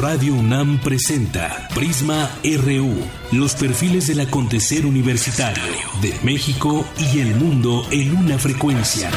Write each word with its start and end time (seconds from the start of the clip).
Radio 0.00 0.34
UNAM 0.34 0.78
presenta 0.78 1.66
Prisma 1.74 2.30
RU, 2.44 3.36
los 3.36 3.56
perfiles 3.56 4.06
del 4.06 4.20
acontecer 4.20 4.86
universitario 4.86 5.64
de 6.00 6.14
México 6.22 6.84
y 6.96 7.18
el 7.18 7.34
mundo 7.34 7.82
en 7.90 8.16
una 8.16 8.38
frecuencia. 8.38 9.10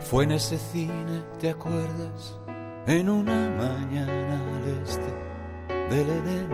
Fue 0.00 0.24
en 0.24 0.32
ese 0.32 0.56
cine, 0.56 1.22
¿te 1.38 1.50
acuerdas? 1.50 2.38
En 2.86 3.10
una 3.10 3.50
mañana 3.50 4.40
al 4.56 4.82
este 4.82 5.94
del 5.94 6.08
Edén. 6.08 6.48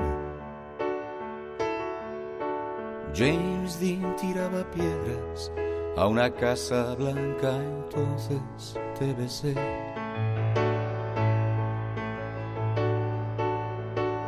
James 3.15 3.79
Dean 3.79 4.17
tiraba 4.17 4.69
piedras 4.73 5.53
a 5.97 6.07
una 6.07 6.31
casa 6.31 6.95
blanca, 6.95 7.57
entonces 7.57 8.41
te 8.99 9.13
besé. 9.15 9.55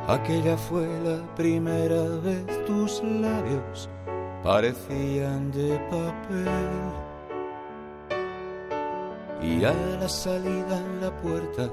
Aquella 0.07 0.57
fue 0.57 0.87
la 1.03 1.35
primera 1.35 2.03
vez 2.23 2.47
tus 2.67 3.03
labios 3.03 3.89
parecían 4.45 5.51
de 5.53 5.79
papel. 5.91 6.49
Y 9.43 9.65
a 9.65 9.73
la 10.01 10.09
salida 10.09 10.79
en 10.79 11.01
la 11.01 11.11
puerta 11.23 11.71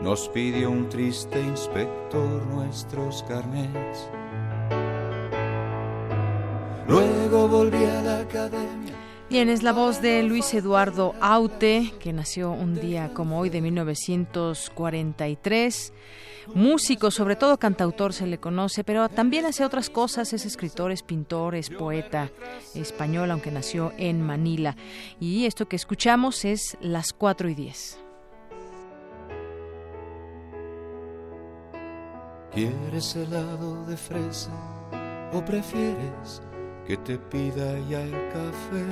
nos 0.00 0.28
pidió 0.30 0.70
un 0.70 0.88
triste 0.88 1.38
inspector 1.40 2.46
nuestros 2.46 3.22
carnets. 3.28 4.10
Luego 6.86 7.48
volví 7.48 7.84
a 7.84 8.02
la 8.02 8.18
academia 8.20 8.97
Bien, 9.30 9.48
es 9.50 9.62
la 9.62 9.74
voz 9.74 10.00
de 10.00 10.22
Luis 10.22 10.54
Eduardo 10.54 11.14
Aute, 11.20 11.92
que 12.00 12.14
nació 12.14 12.50
un 12.50 12.80
día 12.80 13.12
como 13.12 13.38
hoy 13.38 13.50
de 13.50 13.60
1943. 13.60 15.92
Músico, 16.54 17.10
sobre 17.10 17.36
todo 17.36 17.58
cantautor 17.58 18.14
se 18.14 18.26
le 18.26 18.38
conoce, 18.38 18.84
pero 18.84 19.10
también 19.10 19.44
hace 19.44 19.66
otras 19.66 19.90
cosas, 19.90 20.32
es 20.32 20.46
escritor, 20.46 20.92
es 20.92 21.02
pintor, 21.02 21.56
es 21.56 21.68
poeta 21.68 22.30
español, 22.74 23.30
aunque 23.30 23.50
nació 23.50 23.92
en 23.98 24.22
Manila. 24.22 24.76
Y 25.20 25.44
esto 25.44 25.68
que 25.68 25.76
escuchamos 25.76 26.46
es 26.46 26.78
Las 26.80 27.12
4 27.12 27.50
y 27.50 27.54
10. 27.54 27.98
¿Quieres 32.54 33.14
helado 33.14 33.84
de 33.84 33.96
fresa 33.98 34.52
o 35.34 35.44
prefieres 35.44 36.40
que 36.88 36.96
te 36.96 37.18
pida 37.18 37.78
ya 37.90 38.00
el 38.00 38.12
café. 38.32 38.86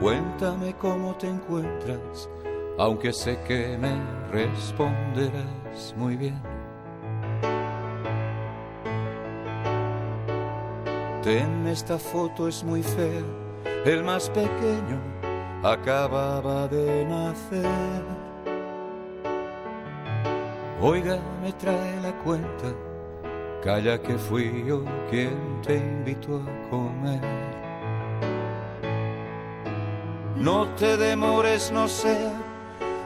Cuéntame 0.00 0.74
cómo 0.78 1.14
te 1.16 1.28
encuentras, 1.28 2.30
aunque 2.78 3.12
sé 3.12 3.38
que 3.46 3.76
me 3.76 3.92
responderás 4.32 5.94
muy 5.98 6.16
bien. 6.16 6.40
Ten, 11.22 11.66
esta 11.66 11.98
foto 11.98 12.48
es 12.48 12.64
muy 12.64 12.82
fea, 12.82 13.22
el 13.84 14.02
más 14.02 14.30
pequeño 14.30 14.98
acababa 15.62 16.66
de 16.68 17.04
nacer. 17.04 18.02
Oiga, 20.80 21.18
me 21.42 21.52
trae 21.52 22.00
la 22.00 22.16
cuenta 22.24 22.89
Calla 23.62 23.98
que 23.98 24.16
fui 24.16 24.64
yo 24.66 24.82
quien 25.10 25.60
te 25.62 25.76
invitó 25.76 26.36
a 26.36 26.70
comer. 26.70 27.20
No 30.36 30.66
te 30.76 30.96
demores, 30.96 31.70
no 31.70 31.86
sea 31.86 32.32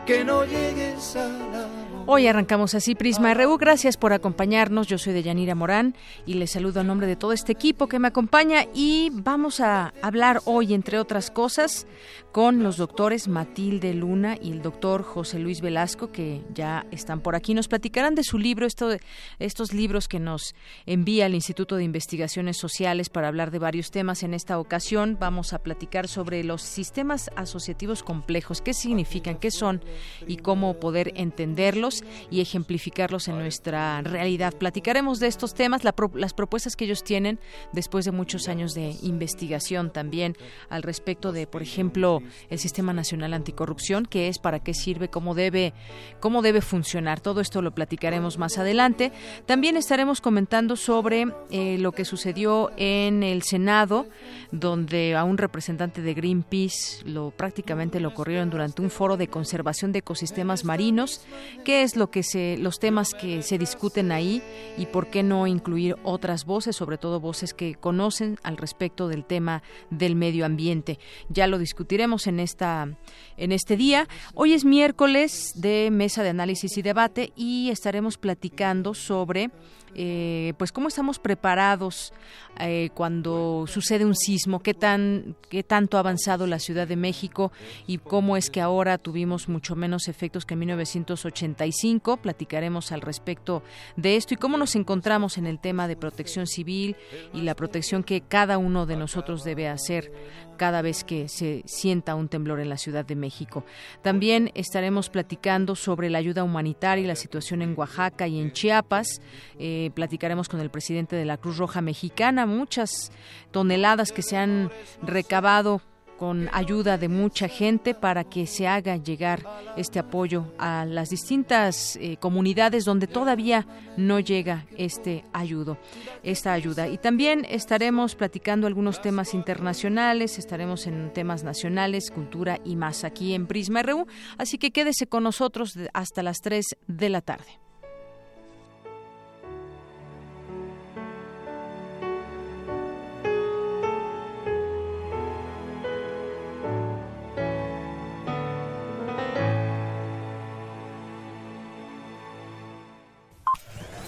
que 0.06 0.24
no 0.24 0.44
llegues 0.44 1.16
a 1.16 1.26
la 1.26 1.66
Hoy 2.06 2.26
arrancamos 2.26 2.74
así 2.74 2.94
Prisma 2.94 3.32
RU. 3.32 3.56
Gracias 3.56 3.96
por 3.96 4.12
acompañarnos. 4.12 4.88
Yo 4.88 4.98
soy 4.98 5.14
Deyanira 5.14 5.54
Morán 5.54 5.96
y 6.26 6.34
les 6.34 6.50
saludo 6.50 6.80
a 6.80 6.84
nombre 6.84 7.06
de 7.06 7.16
todo 7.16 7.32
este 7.32 7.52
equipo 7.52 7.88
que 7.88 7.98
me 7.98 8.08
acompaña 8.08 8.66
y 8.74 9.08
vamos 9.10 9.60
a 9.60 9.94
hablar 10.02 10.42
hoy, 10.44 10.74
entre 10.74 10.98
otras 10.98 11.30
cosas, 11.30 11.86
con 12.30 12.62
los 12.62 12.76
doctores 12.76 13.26
Matilde 13.26 13.94
Luna 13.94 14.36
y 14.38 14.50
el 14.50 14.60
doctor 14.60 15.02
José 15.02 15.38
Luis 15.38 15.62
Velasco, 15.62 16.12
que 16.12 16.42
ya 16.52 16.84
están 16.90 17.20
por 17.20 17.36
aquí. 17.36 17.54
Nos 17.54 17.68
platicarán 17.68 18.14
de 18.14 18.22
su 18.22 18.38
libro, 18.38 18.66
esto, 18.66 18.90
estos 19.38 19.72
libros 19.72 20.06
que 20.06 20.20
nos 20.20 20.54
envía 20.84 21.24
el 21.24 21.34
Instituto 21.34 21.76
de 21.76 21.84
Investigaciones 21.84 22.58
Sociales 22.58 23.08
para 23.08 23.28
hablar 23.28 23.50
de 23.50 23.60
varios 23.60 23.90
temas. 23.90 24.22
En 24.22 24.34
esta 24.34 24.58
ocasión 24.58 25.16
vamos 25.18 25.54
a 25.54 25.60
platicar 25.60 26.06
sobre 26.06 26.44
los 26.44 26.60
sistemas 26.60 27.30
asociativos 27.34 28.02
complejos, 28.02 28.60
qué 28.60 28.74
significan, 28.74 29.36
qué 29.36 29.50
son 29.50 29.82
y 30.26 30.36
cómo 30.36 30.74
poder 30.74 31.12
entenderlos 31.16 31.93
y 32.30 32.40
ejemplificarlos 32.40 33.28
en 33.28 33.38
nuestra 33.38 34.00
realidad. 34.02 34.54
Platicaremos 34.54 35.20
de 35.20 35.26
estos 35.26 35.54
temas, 35.54 35.82
las 35.84 36.34
propuestas 36.34 36.76
que 36.76 36.84
ellos 36.84 37.04
tienen 37.04 37.38
después 37.72 38.04
de 38.04 38.12
muchos 38.12 38.48
años 38.48 38.74
de 38.74 38.96
investigación 39.02 39.92
también 39.92 40.36
al 40.68 40.82
respecto 40.82 41.32
de, 41.32 41.46
por 41.46 41.62
ejemplo, 41.62 42.22
el 42.50 42.58
Sistema 42.58 42.92
Nacional 42.92 43.34
Anticorrupción, 43.34 44.06
qué 44.06 44.28
es, 44.28 44.38
para 44.38 44.60
qué 44.60 44.74
sirve, 44.74 45.08
cómo 45.08 45.34
debe, 45.34 45.74
cómo 46.20 46.42
debe 46.42 46.60
funcionar. 46.60 47.20
Todo 47.20 47.40
esto 47.40 47.62
lo 47.62 47.74
platicaremos 47.74 48.38
más 48.38 48.58
adelante. 48.58 49.12
También 49.46 49.76
estaremos 49.76 50.20
comentando 50.20 50.76
sobre 50.76 51.26
eh, 51.50 51.78
lo 51.78 51.92
que 51.92 52.04
sucedió 52.04 52.70
en 52.76 53.22
el 53.22 53.42
Senado, 53.42 54.06
donde 54.50 55.14
a 55.14 55.24
un 55.24 55.38
representante 55.38 56.02
de 56.02 56.14
Greenpeace 56.14 57.04
lo 57.04 57.30
prácticamente 57.30 58.00
lo 58.00 58.14
corrieron 58.14 58.50
durante 58.50 58.82
un 58.82 58.90
foro 58.90 59.16
de 59.16 59.28
conservación 59.28 59.92
de 59.92 60.00
ecosistemas 60.00 60.64
marinos 60.64 61.22
que 61.64 61.82
es 61.84 61.96
lo 61.96 62.10
que 62.10 62.22
se, 62.22 62.56
los 62.58 62.78
temas 62.78 63.14
que 63.14 63.42
se 63.42 63.58
discuten 63.58 64.10
ahí 64.10 64.42
y 64.76 64.86
por 64.86 65.08
qué 65.08 65.22
no 65.22 65.46
incluir 65.46 65.96
otras 66.02 66.44
voces, 66.44 66.76
sobre 66.76 66.98
todo 66.98 67.20
voces 67.20 67.54
que 67.54 67.74
conocen 67.74 68.38
al 68.42 68.56
respecto 68.56 69.08
del 69.08 69.24
tema 69.24 69.62
del 69.90 70.16
medio 70.16 70.46
ambiente. 70.46 70.98
Ya 71.28 71.46
lo 71.46 71.58
discutiremos 71.58 72.26
en 72.26 72.40
esta 72.40 72.88
en 73.36 73.52
este 73.52 73.76
día. 73.76 74.08
Hoy 74.34 74.52
es 74.52 74.64
miércoles 74.64 75.52
de 75.54 75.90
mesa 75.92 76.22
de 76.22 76.30
análisis 76.30 76.76
y 76.78 76.82
debate 76.82 77.32
y 77.36 77.70
estaremos 77.70 78.18
platicando 78.18 78.94
sobre 78.94 79.50
eh, 79.94 80.54
pues 80.58 80.72
cómo 80.72 80.88
estamos 80.88 81.18
preparados 81.18 82.12
eh, 82.60 82.90
cuando 82.94 83.66
sucede 83.66 84.04
un 84.04 84.14
sismo, 84.14 84.60
qué 84.60 84.74
tan 84.74 85.36
qué 85.48 85.62
tanto 85.62 85.96
ha 85.96 86.00
avanzado 86.00 86.46
la 86.46 86.58
Ciudad 86.58 86.86
de 86.86 86.96
México 86.96 87.52
y 87.86 87.98
cómo 87.98 88.36
es 88.36 88.50
que 88.50 88.60
ahora 88.60 88.98
tuvimos 88.98 89.48
mucho 89.48 89.76
menos 89.76 90.08
efectos 90.08 90.44
que 90.44 90.54
en 90.54 90.60
1985. 90.60 92.16
Platicaremos 92.18 92.92
al 92.92 93.00
respecto 93.00 93.62
de 93.96 94.16
esto 94.16 94.34
y 94.34 94.36
cómo 94.36 94.56
nos 94.56 94.74
encontramos 94.76 95.38
en 95.38 95.46
el 95.46 95.58
tema 95.58 95.88
de 95.88 95.96
protección 95.96 96.46
civil 96.46 96.96
y 97.32 97.42
la 97.42 97.54
protección 97.54 98.02
que 98.02 98.20
cada 98.20 98.58
uno 98.58 98.86
de 98.86 98.96
nosotros 98.96 99.44
debe 99.44 99.68
hacer 99.68 100.12
cada 100.56 100.82
vez 100.82 101.04
que 101.04 101.28
se 101.28 101.62
sienta 101.66 102.14
un 102.14 102.28
temblor 102.28 102.60
en 102.60 102.68
la 102.68 102.78
Ciudad 102.78 103.04
de 103.04 103.16
México. 103.16 103.64
También 104.02 104.50
estaremos 104.54 105.10
platicando 105.10 105.74
sobre 105.74 106.10
la 106.10 106.18
ayuda 106.18 106.44
humanitaria 106.44 107.04
y 107.04 107.06
la 107.06 107.16
situación 107.16 107.62
en 107.62 107.74
Oaxaca 107.76 108.26
y 108.28 108.40
en 108.40 108.52
Chiapas. 108.52 109.20
Eh, 109.58 109.83
platicaremos 109.90 110.48
con 110.48 110.60
el 110.60 110.70
presidente 110.70 111.16
de 111.16 111.24
la 111.24 111.36
Cruz 111.36 111.58
Roja 111.58 111.80
Mexicana. 111.80 112.46
Muchas 112.46 113.12
toneladas 113.50 114.12
que 114.12 114.22
se 114.22 114.36
han 114.36 114.70
recabado 115.02 115.80
con 116.18 116.48
ayuda 116.52 116.98
de 116.98 117.08
mucha 117.08 117.48
gente 117.48 117.94
para 117.94 118.24
que 118.24 118.46
se 118.46 118.66
haga 118.66 118.96
llegar 118.96 119.44
este 119.76 119.98
apoyo 119.98 120.46
a 120.58 120.84
las 120.84 121.10
distintas 121.10 121.96
eh, 121.96 122.16
comunidades 122.18 122.84
donde 122.84 123.06
todavía 123.06 123.66
no 123.96 124.20
llega 124.20 124.66
este 124.76 125.24
ayudo, 125.32 125.78
esta 126.22 126.52
ayuda. 126.52 126.88
Y 126.88 126.98
también 126.98 127.44
estaremos 127.48 128.14
platicando 128.14 128.66
algunos 128.66 129.02
temas 129.02 129.34
internacionales, 129.34 130.38
estaremos 130.38 130.86
en 130.86 131.12
temas 131.12 131.44
nacionales, 131.44 132.10
cultura 132.10 132.60
y 132.64 132.76
más 132.76 133.04
aquí 133.04 133.34
en 133.34 133.46
Prisma 133.46 133.82
RU, 133.82 134.06
así 134.38 134.58
que 134.58 134.70
quédese 134.70 135.06
con 135.06 135.24
nosotros 135.24 135.74
hasta 135.92 136.22
las 136.22 136.40
3 136.40 136.76
de 136.86 137.08
la 137.08 137.20
tarde. 137.20 137.63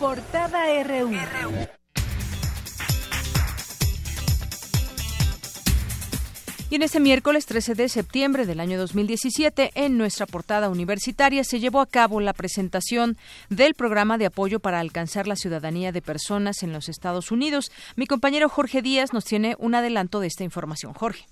Portada 0.07 0.67
RU. 0.85 1.11
Y 6.71 6.75
en 6.77 6.83
este 6.83 7.01
miércoles 7.01 7.45
13 7.47 7.75
de 7.75 7.89
septiembre 7.89 8.47
del 8.47 8.61
año 8.61 8.79
2017, 8.79 9.73
en 9.75 9.99
nuestra 9.99 10.27
portada 10.27 10.69
universitaria, 10.69 11.43
se 11.43 11.59
llevó 11.59 11.81
a 11.81 11.87
cabo 11.87 12.21
la 12.21 12.35
presentación 12.35 13.17
del 13.51 13.75
programa 13.75 14.17
de 14.17 14.27
apoyo 14.27 14.61
para 14.61 14.79
alcanzar 14.79 15.27
la 15.27 15.35
ciudadanía 15.35 15.91
de 15.91 16.03
personas 16.03 16.63
en 16.63 16.73
los 16.73 16.89
Estados 16.89 17.33
Unidos. 17.33 17.73
Mi 17.97 18.07
compañero 18.07 18.49
Jorge 18.49 18.83
Díaz 18.83 19.13
nos 19.13 19.25
tiene 19.25 19.57
un 19.59 19.75
adelanto 19.75 20.21
de 20.21 20.29
esta 20.29 20.45
información. 20.45 20.95
Jorge. 20.95 21.27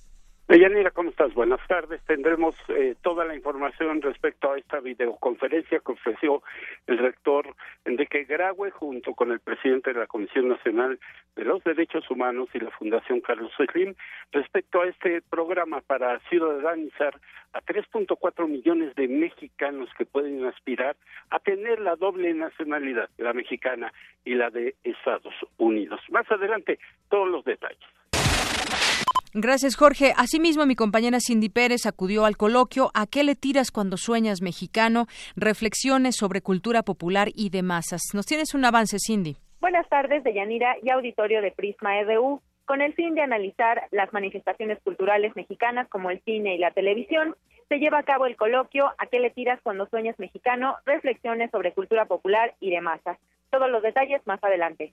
Deyanira, 0.54 0.92
¿cómo 0.92 1.10
estás? 1.10 1.34
Buenas 1.34 1.58
tardes. 1.66 2.00
Tendremos 2.06 2.54
eh, 2.68 2.94
toda 3.02 3.24
la 3.24 3.34
información 3.34 4.00
respecto 4.00 4.52
a 4.52 4.56
esta 4.56 4.78
videoconferencia 4.78 5.80
que 5.80 5.90
ofreció 5.90 6.44
el 6.86 6.98
rector 6.98 7.56
Enrique 7.84 8.22
Graue 8.22 8.70
junto 8.70 9.14
con 9.14 9.32
el 9.32 9.40
presidente 9.40 9.92
de 9.92 9.98
la 9.98 10.06
Comisión 10.06 10.46
Nacional 10.46 11.00
de 11.34 11.44
los 11.44 11.64
Derechos 11.64 12.08
Humanos 12.08 12.50
y 12.54 12.60
la 12.60 12.70
Fundación 12.70 13.20
Carlos 13.20 13.50
Slim 13.56 13.96
respecto 14.30 14.82
a 14.82 14.86
este 14.86 15.22
programa 15.22 15.80
para 15.80 16.20
ciudadanizar 16.28 17.18
a 17.52 17.60
3.4 17.60 18.46
millones 18.46 18.94
de 18.94 19.08
mexicanos 19.08 19.88
que 19.98 20.06
pueden 20.06 20.44
aspirar 20.44 20.94
a 21.30 21.40
tener 21.40 21.80
la 21.80 21.96
doble 21.96 22.32
nacionalidad, 22.32 23.10
la 23.18 23.32
mexicana 23.32 23.92
y 24.24 24.36
la 24.36 24.50
de 24.50 24.76
Estados 24.84 25.34
Unidos. 25.56 26.00
Más 26.10 26.30
adelante, 26.30 26.78
todos 27.08 27.28
los 27.28 27.44
detalles. 27.44 27.82
Gracias, 29.36 29.74
Jorge. 29.74 30.12
Asimismo, 30.16 30.64
mi 30.64 30.76
compañera 30.76 31.18
Cindy 31.18 31.48
Pérez 31.48 31.86
acudió 31.86 32.24
al 32.24 32.36
coloquio 32.36 32.92
¿A 32.94 33.08
qué 33.08 33.24
le 33.24 33.34
tiras 33.34 33.72
cuando 33.72 33.96
sueñas 33.96 34.42
mexicano? 34.42 35.06
Reflexiones 35.34 36.14
sobre 36.14 36.40
cultura 36.40 36.84
popular 36.84 37.30
y 37.34 37.50
de 37.50 37.64
masas. 37.64 38.02
¿Nos 38.14 38.26
tienes 38.26 38.54
un 38.54 38.64
avance, 38.64 38.98
Cindy? 39.04 39.36
Buenas 39.60 39.88
tardes, 39.88 40.22
Deyanira 40.22 40.76
y 40.84 40.90
auditorio 40.90 41.42
de 41.42 41.50
Prisma 41.50 41.98
EDU. 41.98 42.42
Con 42.64 42.80
el 42.80 42.94
fin 42.94 43.16
de 43.16 43.22
analizar 43.22 43.88
las 43.90 44.12
manifestaciones 44.12 44.78
culturales 44.84 45.34
mexicanas 45.34 45.88
como 45.88 46.10
el 46.10 46.22
cine 46.22 46.54
y 46.54 46.58
la 46.58 46.70
televisión, 46.70 47.34
se 47.68 47.78
lleva 47.78 47.98
a 47.98 48.04
cabo 48.04 48.26
el 48.26 48.36
coloquio 48.36 48.86
¿A 48.98 49.06
qué 49.06 49.18
le 49.18 49.30
tiras 49.30 49.58
cuando 49.64 49.86
sueñas 49.86 50.16
mexicano? 50.20 50.76
Reflexiones 50.86 51.50
sobre 51.50 51.72
cultura 51.72 52.04
popular 52.04 52.54
y 52.60 52.70
de 52.70 52.80
masas. 52.80 53.18
Todos 53.50 53.68
los 53.68 53.82
detalles 53.82 54.24
más 54.26 54.38
adelante. 54.44 54.92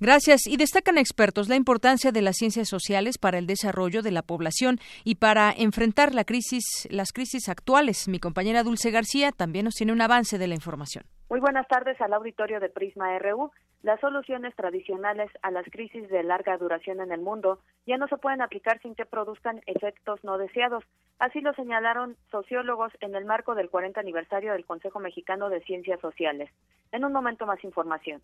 Gracias. 0.00 0.46
Y 0.46 0.56
destacan 0.56 0.96
expertos 0.96 1.50
la 1.50 1.56
importancia 1.56 2.10
de 2.10 2.22
las 2.22 2.36
ciencias 2.36 2.68
sociales 2.68 3.18
para 3.18 3.36
el 3.36 3.46
desarrollo 3.46 4.00
de 4.00 4.10
la 4.10 4.22
población 4.22 4.78
y 5.04 5.16
para 5.16 5.52
enfrentar 5.52 6.14
la 6.14 6.24
crisis, 6.24 6.88
las 6.90 7.12
crisis 7.12 7.50
actuales. 7.50 8.08
Mi 8.08 8.18
compañera 8.18 8.62
Dulce 8.62 8.90
García 8.90 9.30
también 9.30 9.66
nos 9.66 9.74
tiene 9.74 9.92
un 9.92 10.00
avance 10.00 10.38
de 10.38 10.48
la 10.48 10.54
información. 10.54 11.04
Muy 11.28 11.38
buenas 11.38 11.68
tardes 11.68 12.00
al 12.00 12.14
auditorio 12.14 12.60
de 12.60 12.70
Prisma 12.70 13.18
RU. 13.18 13.50
Las 13.82 14.00
soluciones 14.00 14.56
tradicionales 14.56 15.30
a 15.42 15.50
las 15.50 15.66
crisis 15.70 16.08
de 16.08 16.22
larga 16.22 16.56
duración 16.56 17.00
en 17.02 17.12
el 17.12 17.20
mundo 17.20 17.60
ya 17.86 17.98
no 17.98 18.08
se 18.08 18.16
pueden 18.16 18.40
aplicar 18.40 18.80
sin 18.80 18.94
que 18.94 19.04
produzcan 19.04 19.60
efectos 19.66 20.24
no 20.24 20.38
deseados. 20.38 20.82
Así 21.18 21.42
lo 21.42 21.52
señalaron 21.52 22.16
sociólogos 22.30 22.90
en 23.00 23.14
el 23.14 23.26
marco 23.26 23.54
del 23.54 23.68
40 23.68 24.00
aniversario 24.00 24.52
del 24.52 24.64
Consejo 24.64 24.98
Mexicano 24.98 25.50
de 25.50 25.60
Ciencias 25.60 26.00
Sociales. 26.00 26.50
En 26.90 27.04
un 27.04 27.12
momento 27.12 27.44
más 27.44 27.62
información. 27.64 28.22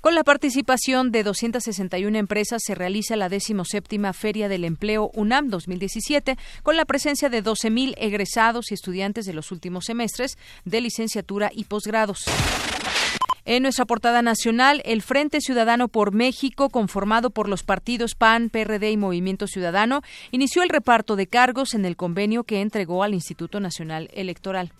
Con 0.00 0.14
la 0.14 0.24
participación 0.24 1.12
de 1.12 1.22
261 1.22 2.16
empresas 2.16 2.62
se 2.64 2.74
realiza 2.74 3.16
la 3.16 3.28
17 3.28 4.12
Feria 4.14 4.48
del 4.48 4.64
Empleo 4.64 5.10
UNAM 5.12 5.48
2017 5.48 6.38
con 6.62 6.76
la 6.76 6.86
presencia 6.86 7.28
de 7.28 7.44
12.000 7.44 7.94
egresados 7.98 8.70
y 8.70 8.74
estudiantes 8.74 9.26
de 9.26 9.34
los 9.34 9.52
últimos 9.52 9.84
semestres 9.84 10.38
de 10.64 10.80
licenciatura 10.80 11.50
y 11.54 11.64
posgrados. 11.64 12.24
En 13.44 13.62
nuestra 13.62 13.84
portada 13.84 14.22
nacional, 14.22 14.80
el 14.86 15.02
Frente 15.02 15.42
Ciudadano 15.42 15.88
por 15.88 16.14
México, 16.14 16.70
conformado 16.70 17.28
por 17.28 17.46
los 17.48 17.62
partidos 17.62 18.14
PAN, 18.14 18.48
PRD 18.48 18.92
y 18.92 18.96
Movimiento 18.96 19.46
Ciudadano, 19.46 20.00
inició 20.30 20.62
el 20.62 20.70
reparto 20.70 21.14
de 21.14 21.26
cargos 21.26 21.74
en 21.74 21.84
el 21.84 21.96
convenio 21.96 22.44
que 22.44 22.62
entregó 22.62 23.02
al 23.02 23.12
Instituto 23.12 23.60
Nacional 23.60 24.08
Electoral. 24.14 24.72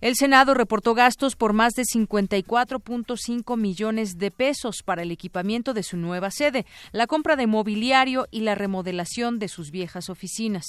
El 0.00 0.14
Senado 0.14 0.54
reportó 0.54 0.94
gastos 0.94 1.34
por 1.34 1.52
más 1.52 1.72
de 1.74 1.82
54.5 1.82 3.56
millones 3.56 4.16
de 4.16 4.30
pesos 4.30 4.84
para 4.84 5.02
el 5.02 5.10
equipamiento 5.10 5.74
de 5.74 5.82
su 5.82 5.96
nueva 5.96 6.30
sede, 6.30 6.66
la 6.92 7.08
compra 7.08 7.34
de 7.34 7.48
mobiliario 7.48 8.28
y 8.30 8.42
la 8.42 8.54
remodelación 8.54 9.40
de 9.40 9.48
sus 9.48 9.72
viejas 9.72 10.08
oficinas. 10.08 10.64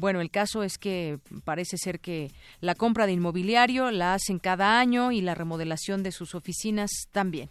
Bueno, 0.00 0.22
el 0.22 0.30
caso 0.30 0.62
es 0.62 0.78
que 0.78 1.18
parece 1.44 1.76
ser 1.76 2.00
que 2.00 2.30
la 2.60 2.74
compra 2.74 3.04
de 3.04 3.12
inmobiliario 3.12 3.90
la 3.90 4.14
hacen 4.14 4.38
cada 4.38 4.80
año 4.80 5.12
y 5.12 5.20
la 5.20 5.34
remodelación 5.34 6.02
de 6.02 6.12
sus 6.12 6.34
oficinas 6.34 6.90
también. 7.12 7.50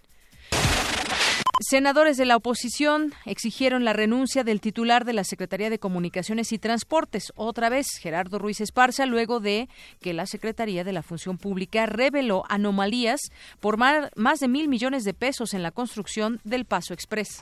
Senadores 1.59 2.18
de 2.18 2.25
la 2.25 2.36
oposición 2.36 3.13
exigieron 3.25 3.83
la 3.83 3.92
renuncia 3.92 4.44
del 4.44 4.62
titular 4.62 5.06
de 5.06 5.13
la 5.13 5.24
Secretaría 5.24 5.71
de 5.71 5.80
Comunicaciones 5.80 6.51
y 6.51 6.59
Transportes, 6.59 7.33
otra 7.36 7.69
vez 7.69 7.88
Gerardo 8.00 8.38
Ruiz 8.38 8.62
Esparza, 8.62 9.07
luego 9.07 9.39
de 9.39 9.68
que 10.00 10.13
la 10.13 10.27
Secretaría 10.27 10.83
de 10.83 10.94
la 10.94 11.01
Función 11.01 11.39
Pública 11.39 11.88
reveló 11.88 12.44
anomalías 12.48 13.21
por 13.59 13.77
más 13.77 14.39
de 14.39 14.48
mil 14.48 14.68
millones 14.68 15.04
de 15.04 15.15
pesos 15.15 15.56
en 15.56 15.63
la 15.63 15.71
construcción 15.71 16.39
del 16.44 16.65
Paso 16.65 16.94
Express. 16.94 17.42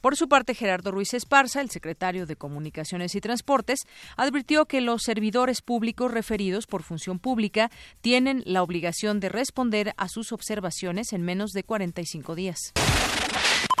Por 0.00 0.16
su 0.16 0.28
parte, 0.28 0.54
Gerardo 0.54 0.90
Ruiz 0.90 1.14
Esparza, 1.14 1.60
el 1.60 1.70
secretario 1.70 2.26
de 2.26 2.36
Comunicaciones 2.36 3.14
y 3.14 3.20
Transportes, 3.20 3.80
advirtió 4.16 4.66
que 4.66 4.80
los 4.80 5.02
servidores 5.02 5.62
públicos 5.62 6.10
referidos 6.10 6.66
por 6.66 6.82
función 6.82 7.18
pública 7.18 7.70
tienen 8.00 8.42
la 8.46 8.62
obligación 8.62 9.20
de 9.20 9.28
responder 9.28 9.94
a 9.96 10.08
sus 10.08 10.32
observaciones 10.32 11.12
en 11.12 11.22
menos 11.22 11.52
de 11.52 11.64
45 11.64 12.34
días. 12.34 12.72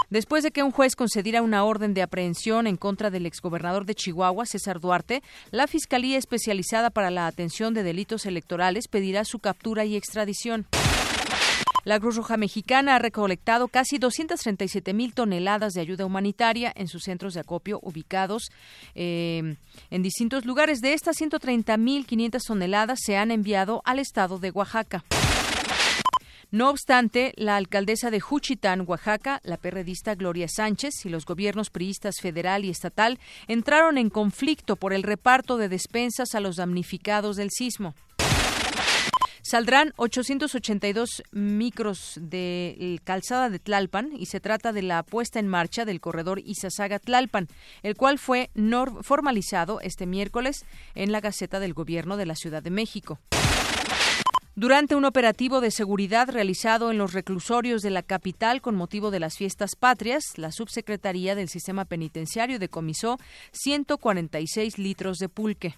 Después 0.08 0.44
de 0.44 0.52
que 0.52 0.62
un 0.62 0.70
juez 0.70 0.94
concediera 0.94 1.42
una 1.42 1.64
orden 1.64 1.92
de 1.92 2.02
aprehensión 2.02 2.68
en 2.68 2.76
contra 2.76 3.10
del 3.10 3.26
exgobernador 3.26 3.86
de 3.86 3.96
Chihuahua, 3.96 4.46
César 4.46 4.78
Duarte, 4.78 5.22
la 5.50 5.66
Fiscalía 5.66 6.16
Especializada 6.16 6.90
para 6.90 7.10
la 7.10 7.26
Atención 7.26 7.74
de 7.74 7.82
Delitos 7.82 8.24
Electorales 8.24 8.86
pedirá 8.86 9.24
su 9.24 9.40
captura 9.40 9.84
y 9.84 9.96
extradición. 9.96 10.66
La 11.86 12.00
Cruz 12.00 12.16
Roja 12.16 12.36
Mexicana 12.36 12.96
ha 12.96 12.98
recolectado 12.98 13.68
casi 13.68 13.98
237 13.98 14.92
mil 14.92 15.14
toneladas 15.14 15.72
de 15.72 15.80
ayuda 15.80 16.04
humanitaria 16.04 16.72
en 16.74 16.88
sus 16.88 17.04
centros 17.04 17.32
de 17.32 17.38
acopio 17.38 17.78
ubicados 17.80 18.50
eh, 18.96 19.54
en 19.90 20.02
distintos 20.02 20.44
lugares. 20.46 20.80
De 20.80 20.94
estas 20.94 21.14
130 21.14 21.76
mil 21.76 22.04
500 22.04 22.42
toneladas 22.42 22.98
se 23.00 23.16
han 23.16 23.30
enviado 23.30 23.82
al 23.84 24.00
estado 24.00 24.40
de 24.40 24.50
Oaxaca. 24.50 25.04
No 26.50 26.70
obstante, 26.70 27.32
la 27.36 27.56
alcaldesa 27.56 28.10
de 28.10 28.18
Juchitán, 28.18 28.82
Oaxaca, 28.84 29.40
la 29.44 29.56
perredista 29.56 30.16
Gloria 30.16 30.48
Sánchez 30.48 31.04
y 31.04 31.08
los 31.08 31.24
gobiernos 31.24 31.70
priistas 31.70 32.16
federal 32.20 32.64
y 32.64 32.70
estatal 32.70 33.20
entraron 33.46 33.96
en 33.96 34.10
conflicto 34.10 34.74
por 34.74 34.92
el 34.92 35.04
reparto 35.04 35.56
de 35.56 35.68
despensas 35.68 36.34
a 36.34 36.40
los 36.40 36.56
damnificados 36.56 37.36
del 37.36 37.50
sismo. 37.52 37.94
Saldrán 39.48 39.92
882 39.94 41.22
micros 41.30 42.18
de 42.20 43.00
calzada 43.04 43.48
de 43.48 43.60
Tlalpan 43.60 44.10
y 44.18 44.26
se 44.26 44.40
trata 44.40 44.72
de 44.72 44.82
la 44.82 45.04
puesta 45.04 45.38
en 45.38 45.46
marcha 45.46 45.84
del 45.84 46.00
corredor 46.00 46.40
Izazaga-Tlalpan, 46.40 47.46
el 47.84 47.94
cual 47.94 48.18
fue 48.18 48.50
formalizado 49.02 49.80
este 49.82 50.04
miércoles 50.04 50.64
en 50.96 51.12
la 51.12 51.20
Gaceta 51.20 51.60
del 51.60 51.74
Gobierno 51.74 52.16
de 52.16 52.26
la 52.26 52.34
Ciudad 52.34 52.60
de 52.60 52.70
México. 52.70 53.20
Durante 54.56 54.96
un 54.96 55.04
operativo 55.04 55.60
de 55.60 55.70
seguridad 55.70 56.28
realizado 56.28 56.90
en 56.90 56.98
los 56.98 57.12
reclusorios 57.12 57.82
de 57.82 57.90
la 57.90 58.02
capital 58.02 58.60
con 58.60 58.74
motivo 58.74 59.12
de 59.12 59.20
las 59.20 59.36
fiestas 59.36 59.76
patrias, 59.76 60.24
la 60.38 60.50
subsecretaría 60.50 61.36
del 61.36 61.48
Sistema 61.48 61.84
Penitenciario 61.84 62.58
decomisó 62.58 63.16
146 63.52 64.78
litros 64.78 65.18
de 65.18 65.28
pulque. 65.28 65.76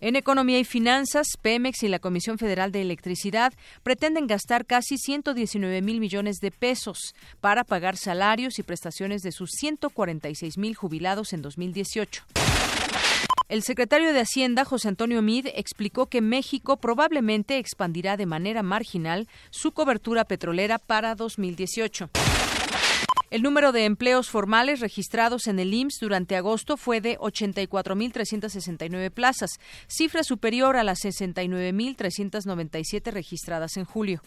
En 0.00 0.16
Economía 0.16 0.58
y 0.58 0.64
Finanzas, 0.64 1.26
Pemex 1.40 1.82
y 1.82 1.88
la 1.88 1.98
Comisión 1.98 2.38
Federal 2.38 2.72
de 2.72 2.82
Electricidad 2.82 3.52
pretenden 3.82 4.26
gastar 4.26 4.66
casi 4.66 4.98
119 4.98 5.82
mil 5.82 6.00
millones 6.00 6.36
de 6.40 6.50
pesos 6.50 7.14
para 7.40 7.64
pagar 7.64 7.96
salarios 7.96 8.58
y 8.58 8.62
prestaciones 8.62 9.22
de 9.22 9.32
sus 9.32 9.50
146 9.52 10.58
mil 10.58 10.74
jubilados 10.74 11.32
en 11.32 11.42
2018. 11.42 12.24
El 13.48 13.62
secretario 13.62 14.12
de 14.12 14.20
Hacienda, 14.20 14.64
José 14.64 14.88
Antonio 14.88 15.20
Mid, 15.20 15.46
explicó 15.54 16.06
que 16.06 16.22
México 16.22 16.78
probablemente 16.78 17.58
expandirá 17.58 18.16
de 18.16 18.26
manera 18.26 18.62
marginal 18.62 19.28
su 19.50 19.72
cobertura 19.72 20.24
petrolera 20.24 20.78
para 20.78 21.14
2018. 21.14 22.10
El 23.34 23.42
número 23.42 23.72
de 23.72 23.84
empleos 23.84 24.30
formales 24.30 24.78
registrados 24.78 25.48
en 25.48 25.58
el 25.58 25.74
IMSS 25.74 25.98
durante 25.98 26.36
agosto 26.36 26.76
fue 26.76 27.00
de 27.00 27.18
84.369 27.18 29.10
plazas, 29.10 29.58
cifra 29.88 30.22
superior 30.22 30.76
a 30.76 30.84
las 30.84 31.00
69.397 31.00 33.10
registradas 33.10 33.76
en 33.76 33.86
julio. 33.86 34.22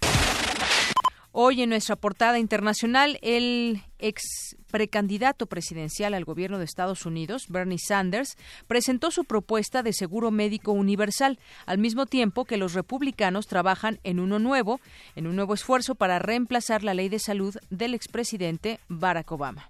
Hoy 1.39 1.62
en 1.62 1.70
nuestra 1.70 1.96
portada 1.96 2.39
internacional, 2.39 3.20
el 3.22 3.84
ex 4.00 4.56
precandidato 4.72 5.46
presidencial 5.46 6.15
al 6.15 6.25
gobierno 6.25 6.58
de 6.58 6.65
Estados 6.65 7.06
Unidos, 7.06 7.46
Bernie 7.48 7.77
Sanders, 7.77 8.38
presentó 8.65 9.12
su 9.12 9.24
propuesta 9.24 9.84
de 9.84 9.94
seguro 9.94 10.32
médico 10.32 10.72
universal, 10.72 11.38
al 11.67 11.77
mismo 11.77 12.08
tiempo 12.08 12.46
que 12.46 12.58
los 12.58 12.74
republicanos 12.74 13.46
trabajan 13.46 14.00
en 14.03 14.20
uno 14.20 14.39
nuevo, 14.39 14.79
en 15.15 15.27
un 15.27 15.36
nuevo 15.36 15.53
esfuerzo 15.53 15.94
para 15.94 16.17
reemplazar 16.17 16.84
la 16.84 16.96
ley 16.96 17.08
de 17.08 17.20
salud 17.20 17.56
del 17.70 17.94
expresidente 17.94 18.79
Barack 18.88 19.32
Obama 19.32 19.70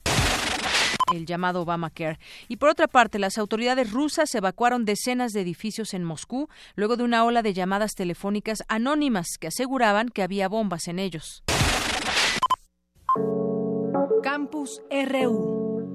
el 1.14 1.26
llamado 1.26 1.62
Obamacare. 1.62 2.20
Y 2.50 2.58
por 2.58 2.68
otra 2.68 2.88
parte, 2.88 3.18
las 3.18 3.38
autoridades 3.38 3.92
rusas 3.92 4.36
evacuaron 4.36 4.84
decenas 4.84 5.32
de 5.32 5.40
edificios 5.40 5.94
en 5.94 6.04
Moscú 6.04 6.50
luego 6.76 6.98
de 6.98 7.04
una 7.04 7.24
ola 7.24 7.42
de 7.42 7.54
llamadas 7.54 7.94
telefónicas 7.94 8.64
anónimas 8.68 9.38
que 9.40 9.48
aseguraban 9.48 10.10
que 10.10 10.22
había 10.22 10.50
bombas 10.50 10.90
en 10.90 11.00
ellos. 11.00 11.44
Campus 14.24 14.82
RU. 14.90 15.92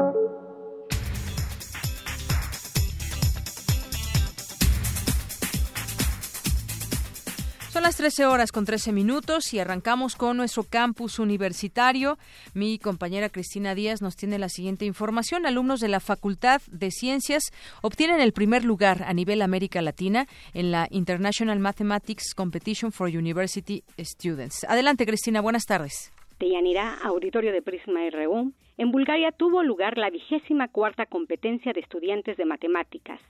Son 7.72 7.82
las 7.82 7.96
13 7.96 8.26
horas 8.26 8.52
con 8.52 8.64
13 8.64 8.92
minutos 8.92 9.52
y 9.54 9.58
arrancamos 9.58 10.14
con 10.14 10.36
nuestro 10.36 10.64
campus 10.64 11.18
universitario. 11.18 12.18
Mi 12.54 12.78
compañera 12.78 13.30
Cristina 13.30 13.74
Díaz 13.74 14.02
nos 14.02 14.14
tiene 14.14 14.38
la 14.38 14.48
siguiente 14.48 14.84
información. 14.84 15.46
Alumnos 15.46 15.80
de 15.80 15.88
la 15.88 16.00
Facultad 16.00 16.60
de 16.70 16.90
Ciencias 16.90 17.50
obtienen 17.80 18.20
el 18.20 18.32
primer 18.32 18.64
lugar 18.64 19.04
a 19.04 19.14
nivel 19.14 19.42
América 19.42 19.80
Latina 19.82 20.28
en 20.52 20.70
la 20.70 20.86
International 20.90 21.58
Mathematics 21.58 22.34
Competition 22.34 22.92
for 22.92 23.08
University 23.08 23.82
Students. 23.98 24.64
Adelante, 24.64 25.06
Cristina. 25.06 25.40
Buenas 25.40 25.64
tardes. 25.64 26.12
Deyanira, 26.42 26.98
auditorio 27.04 27.52
de 27.52 27.62
Prisma 27.62 28.00
RU. 28.10 28.50
En 28.76 28.90
Bulgaria 28.90 29.30
tuvo 29.30 29.62
lugar 29.62 29.96
la 29.96 30.10
vigésima 30.10 30.66
cuarta 30.66 31.06
competencia 31.06 31.72
de 31.72 31.78
estudiantes 31.78 32.36
de 32.36 32.44
matemáticas 32.44 33.20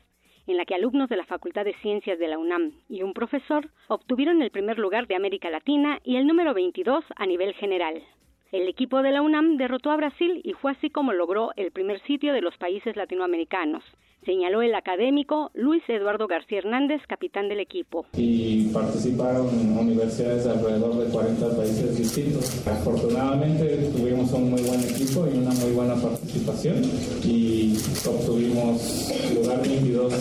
en 0.47 0.57
la 0.57 0.65
que 0.65 0.75
alumnos 0.75 1.11
de 1.11 1.19
la 1.19 1.27
Facultad 1.27 1.67
de 1.67 1.75
Ciencias 1.83 2.19
de 2.19 2.27
la 2.27 2.39
UNAM 2.39 2.73
y 2.89 3.03
un 3.03 3.13
profesor 3.13 3.69
obtuvieron 3.89 4.41
el 4.41 4.51
primer 4.51 4.79
lugar 4.79 5.09
de 5.09 5.15
América 5.15 5.51
Latina 5.51 6.01
y 6.05 6.17
el 6.17 6.27
número 6.27 6.55
22 6.55 7.05
a 7.15 7.27
nivel 7.27 7.53
general. 7.53 8.03
El 8.51 8.67
equipo 8.67 9.03
de 9.03 9.11
la 9.11 9.21
UNAM 9.21 9.59
derrotó 9.59 9.91
a 9.91 9.97
Brasil 9.97 10.41
y 10.43 10.55
fue 10.55 10.73
así 10.73 10.89
como 10.89 11.13
logró 11.13 11.51
el 11.57 11.71
primer 11.71 12.01
sitio 12.05 12.33
de 12.33 12.41
los 12.41 12.57
países 12.57 12.97
latinoamericanos, 12.97 13.85
señaló 14.25 14.63
el 14.63 14.75
académico 14.75 15.51
Luis 15.55 15.83
Eduardo 15.89 16.27
García 16.27 16.59
Hernández, 16.59 17.03
capitán 17.09 17.49
del 17.49 17.61
equipo. 17.61 18.07
Y 18.17 18.67
participaron 18.73 19.49
universidades 19.79 20.45
de 20.45 20.51
alrededor 20.51 20.95
de 20.97 21.11
40 21.11 21.57
países 21.57 21.99
distintos. 21.99 22.67
Afortunadamente 22.67 23.91
tuvimos 23.97 24.33
un 24.33 24.51
muy 24.51 24.63
buen 24.63 24.81
equipo 24.81 25.27
y 25.33 25.39
una 25.39 25.53
muy 25.53 25.73
buena 25.73 25.95
participación 25.95 26.83
y 27.25 27.77
obtuvimos 28.07 29.13
lugar 29.35 29.63
22 29.63 30.13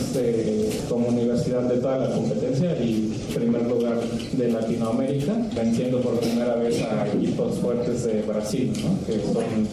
como 0.90 1.08
universidad 1.08 1.64
de 1.64 1.78
toda 1.80 1.98
la 1.98 2.16
competencia 2.16 2.72
y 2.82 3.14
primer 3.34 3.64
lugar 3.68 4.00
de 4.00 4.52
Latinoamérica, 4.52 5.34
venciendo 5.56 6.02
por 6.02 6.20
primera 6.20 6.56
vez 6.56 6.82
a 6.82 7.08
equipos 7.08 7.60
fuertes 7.60 8.04
de 8.04 8.22
Brasil, 8.24 8.74
que 9.06 9.20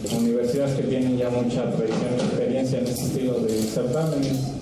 son 0.07 0.19
universidades 0.19 0.75
que 0.77 0.83
tienen 0.83 1.17
ya 1.17 1.29
mucha 1.29 1.69
tradición 1.71 2.13
y 2.17 2.21
experiencia 2.21 2.79
en 2.79 2.87
este 2.87 3.01
estilo 3.01 3.33
de 3.39 3.49
certamen 3.49 4.18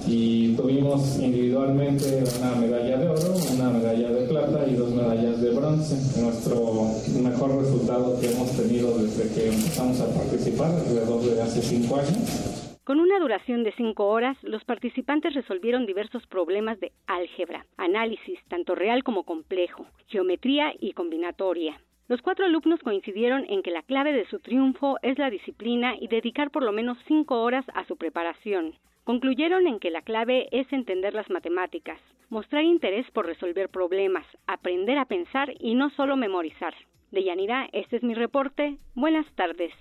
y 0.08 0.56
tuvimos 0.56 1.20
individualmente 1.20 2.24
una 2.40 2.56
medalla 2.56 2.98
de 2.98 3.10
oro, 3.10 3.36
una 3.54 3.70
medalla 3.70 4.12
de 4.12 4.28
plata 4.28 4.68
y 4.68 4.74
dos 4.76 4.92
medallas 4.92 5.42
de 5.42 5.52
bronce. 5.52 6.22
Nuestro 6.22 6.92
mejor 7.22 7.64
resultado 7.64 8.20
que 8.20 8.32
hemos 8.32 8.52
tenido 8.56 8.98
desde 8.98 9.34
que 9.34 9.50
empezamos 9.50 10.00
a 10.02 10.14
participar, 10.14 10.72
alrededor 10.72 11.22
de 11.22 11.42
hace 11.42 11.62
cinco 11.62 11.98
años. 11.98 12.68
Con 12.84 13.02
una 13.02 13.20
duración 13.20 13.64
de 13.64 13.74
cinco 13.76 14.08
horas, 14.08 14.38
los 14.44 14.64
participantes 14.64 15.34
resolvieron 15.34 15.86
diversos 15.86 16.26
problemas 16.28 16.80
de 16.80 16.94
álgebra, 17.06 17.66
análisis, 17.76 18.40
tanto 18.48 18.76
real 18.76 19.04
como 19.04 19.24
complejo, 19.24 19.86
geometría 20.08 20.74
y 20.80 20.94
combinatoria. 20.94 21.82
Los 22.10 22.22
cuatro 22.22 22.46
alumnos 22.46 22.80
coincidieron 22.80 23.46
en 23.50 23.62
que 23.62 23.72
la 23.72 23.82
clave 23.82 24.14
de 24.14 24.26
su 24.28 24.40
triunfo 24.40 24.98
es 25.02 25.20
la 25.20 25.30
disciplina 25.30 25.96
y 26.00 26.08
dedicar 26.08 26.52
por 26.52 26.64
lo 26.64 26.72
menos 26.72 26.98
cinco 27.06 27.42
horas 27.42 27.66
a 27.74 27.84
su 27.84 27.98
preparación. 27.98 28.76
Concluyeron 29.04 29.68
en 29.68 29.80
que 29.80 29.92
la 29.92 30.02
clave 30.02 30.48
es 30.52 30.72
entender 30.72 31.14
las 31.14 31.30
matemáticas, 31.30 32.00
mostrar 32.30 32.64
interés 32.64 33.10
por 33.12 33.26
resolver 33.26 33.68
problemas, 33.68 34.26
aprender 34.48 34.98
a 34.98 35.06
pensar 35.06 35.54
y 35.60 35.76
no 35.76 35.90
solo 35.90 36.16
memorizar. 36.16 36.74
De 37.12 37.24
Yanira, 37.24 37.70
este 37.72 37.96
es 37.96 38.04
mi 38.04 38.14
reporte. 38.14 38.78
Buenas 38.94 39.26
tardes. 39.36 39.72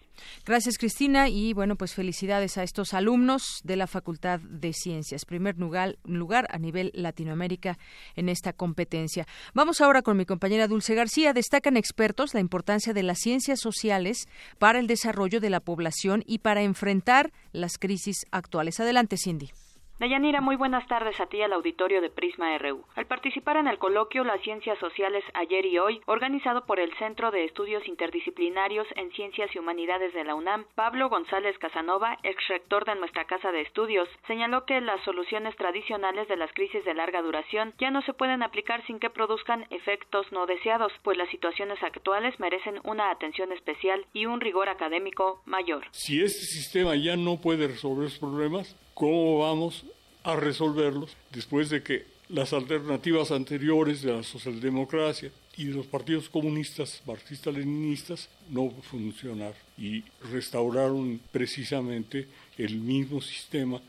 Gracias, 0.44 0.78
Cristina. 0.78 1.28
Y 1.28 1.54
bueno, 1.54 1.74
pues 1.74 1.92
felicidades 1.92 2.56
a 2.56 2.62
estos 2.62 2.94
alumnos 2.94 3.60
de 3.64 3.74
la 3.74 3.88
Facultad 3.88 4.38
de 4.38 4.72
Ciencias. 4.72 5.24
Primer 5.24 5.58
lugar, 5.58 5.96
lugar 6.04 6.46
a 6.50 6.58
nivel 6.58 6.92
Latinoamérica 6.94 7.78
en 8.14 8.28
esta 8.28 8.52
competencia. 8.52 9.26
Vamos 9.54 9.80
ahora 9.80 10.02
con 10.02 10.16
mi 10.16 10.24
compañera 10.24 10.68
Dulce 10.68 10.94
García. 10.94 11.32
Destacan 11.32 11.76
expertos 11.76 12.32
la 12.32 12.40
importancia 12.40 12.92
de 12.92 13.02
las 13.02 13.18
ciencias 13.18 13.58
sociales 13.58 14.28
para 14.58 14.78
el 14.78 14.86
desarrollo 14.86 15.40
de 15.40 15.50
la 15.50 15.60
población 15.60 16.22
y 16.26 16.38
para 16.38 16.62
enfrentar 16.62 17.32
las 17.52 17.76
crisis 17.76 18.24
actuales. 18.30 18.78
Adelante, 18.78 19.16
Cindy. 19.16 19.50
Dayanira, 19.98 20.42
muy 20.42 20.56
buenas 20.56 20.86
tardes 20.88 21.18
a 21.20 21.26
ti 21.26 21.40
al 21.40 21.54
auditorio 21.54 22.02
de 22.02 22.10
Prisma 22.10 22.58
RU. 22.58 22.84
Al 22.96 23.06
participar 23.06 23.56
en 23.56 23.66
el 23.66 23.78
coloquio 23.78 24.24
Las 24.24 24.42
Ciencias 24.42 24.78
Sociales 24.78 25.24
ayer 25.32 25.64
y 25.64 25.78
hoy, 25.78 26.02
organizado 26.04 26.66
por 26.66 26.78
el 26.78 26.92
Centro 26.98 27.30
de 27.30 27.46
Estudios 27.46 27.88
Interdisciplinarios 27.88 28.86
en 28.96 29.10
Ciencias 29.12 29.48
y 29.54 29.58
Humanidades 29.58 30.12
de 30.12 30.24
la 30.24 30.34
UNAM, 30.34 30.66
Pablo 30.74 31.08
González 31.08 31.56
Casanova, 31.56 32.18
ex 32.24 32.46
rector 32.48 32.84
de 32.84 32.94
nuestra 32.96 33.24
Casa 33.24 33.50
de 33.52 33.62
Estudios, 33.62 34.06
señaló 34.26 34.66
que 34.66 34.82
las 34.82 35.02
soluciones 35.02 35.56
tradicionales 35.56 36.28
de 36.28 36.36
las 36.36 36.52
crisis 36.52 36.84
de 36.84 36.92
larga 36.92 37.22
duración 37.22 37.72
ya 37.78 37.90
no 37.90 38.02
se 38.02 38.12
pueden 38.12 38.42
aplicar 38.42 38.84
sin 38.86 38.98
que 38.98 39.08
produzcan 39.08 39.64
efectos 39.70 40.30
no 40.30 40.44
deseados, 40.44 40.92
pues 41.04 41.16
las 41.16 41.30
situaciones 41.30 41.82
actuales 41.82 42.38
merecen 42.38 42.80
una 42.84 43.10
atención 43.10 43.50
especial 43.50 44.04
y 44.12 44.26
un 44.26 44.42
rigor 44.42 44.68
académico 44.68 45.40
mayor. 45.46 45.86
Si 45.92 46.22
este 46.22 46.44
sistema 46.44 46.94
ya 46.96 47.16
no 47.16 47.40
puede 47.40 47.66
resolver 47.66 48.04
los 48.04 48.18
problemas, 48.18 48.76
cómo 48.96 49.40
vamos 49.40 49.84
a 50.24 50.36
resolverlos 50.36 51.14
después 51.30 51.68
de 51.68 51.82
que 51.82 52.06
las 52.30 52.54
alternativas 52.54 53.30
anteriores 53.30 54.00
de 54.00 54.14
la 54.14 54.22
socialdemocracia 54.22 55.30
y 55.54 55.66
de 55.66 55.74
los 55.74 55.86
partidos 55.86 56.30
comunistas, 56.30 57.02
marxistas-leninistas, 57.06 58.30
no 58.48 58.70
funcionaron 58.90 59.54
y 59.76 60.02
restauraron 60.32 61.20
precisamente 61.30 62.26
el 62.56 62.76
mismo 62.76 63.20
sistema 63.20 63.80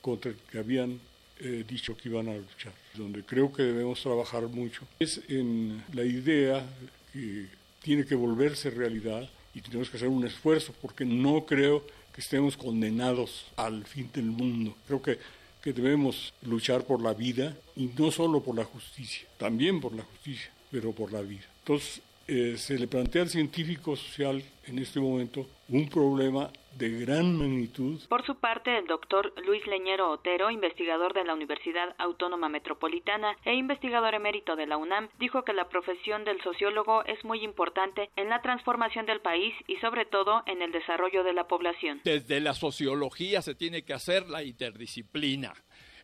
contra 0.00 0.30
el 0.30 0.38
que 0.50 0.58
habían 0.58 0.98
eh, 1.40 1.62
dicho 1.68 1.94
que 1.94 2.08
iban 2.08 2.28
a 2.28 2.34
luchar. 2.34 2.72
Donde 2.94 3.22
creo 3.22 3.52
que 3.52 3.62
debemos 3.62 4.02
trabajar 4.02 4.44
mucho 4.48 4.86
es 4.98 5.20
en 5.28 5.84
la 5.92 6.04
idea 6.04 6.64
que 7.12 7.48
tiene 7.82 8.06
que 8.06 8.14
volverse 8.14 8.70
realidad 8.70 9.28
y 9.54 9.60
tenemos 9.60 9.90
que 9.90 9.98
hacer 9.98 10.08
un 10.08 10.26
esfuerzo 10.26 10.74
porque 10.80 11.04
no 11.04 11.44
creo 11.44 11.84
que 12.14 12.20
estemos 12.20 12.56
condenados 12.56 13.46
al 13.56 13.84
fin 13.84 14.08
del 14.14 14.26
mundo. 14.26 14.76
Creo 14.86 15.02
que, 15.02 15.18
que 15.60 15.72
debemos 15.72 16.32
luchar 16.42 16.84
por 16.84 17.02
la 17.02 17.12
vida 17.12 17.56
y 17.74 17.90
no 17.98 18.12
solo 18.12 18.40
por 18.40 18.54
la 18.54 18.64
justicia, 18.64 19.26
también 19.36 19.80
por 19.80 19.94
la 19.94 20.04
justicia, 20.04 20.50
pero 20.70 20.92
por 20.92 21.12
la 21.12 21.22
vida. 21.22 21.44
Entonces, 21.60 22.00
eh, 22.28 22.54
se 22.56 22.78
le 22.78 22.86
plantea 22.86 23.22
al 23.22 23.30
científico 23.30 23.96
social 23.96 24.42
en 24.66 24.78
este 24.78 25.00
momento 25.00 25.46
un 25.68 25.88
problema 25.88 26.50
de 26.76 26.90
gran 26.90 27.36
magnitud. 27.38 28.00
Por 28.08 28.24
su 28.26 28.36
parte, 28.36 28.76
el 28.78 28.86
doctor 28.86 29.32
Luis 29.46 29.66
Leñero 29.66 30.10
Otero, 30.10 30.50
investigador 30.50 31.14
de 31.14 31.24
la 31.24 31.34
Universidad 31.34 31.94
Autónoma 31.98 32.48
Metropolitana 32.48 33.36
e 33.44 33.54
investigador 33.54 34.14
emérito 34.14 34.56
de 34.56 34.66
la 34.66 34.76
UNAM, 34.76 35.08
dijo 35.18 35.44
que 35.44 35.52
la 35.52 35.68
profesión 35.68 36.24
del 36.24 36.40
sociólogo 36.42 37.04
es 37.04 37.24
muy 37.24 37.44
importante 37.44 38.10
en 38.16 38.28
la 38.28 38.42
transformación 38.42 39.06
del 39.06 39.20
país 39.20 39.54
y 39.66 39.76
sobre 39.76 40.04
todo 40.04 40.42
en 40.46 40.62
el 40.62 40.72
desarrollo 40.72 41.22
de 41.22 41.32
la 41.32 41.46
población. 41.46 42.00
Desde 42.04 42.40
la 42.40 42.54
sociología 42.54 43.42
se 43.42 43.54
tiene 43.54 43.82
que 43.82 43.94
hacer 43.94 44.28
la 44.28 44.42
interdisciplina. 44.42 45.52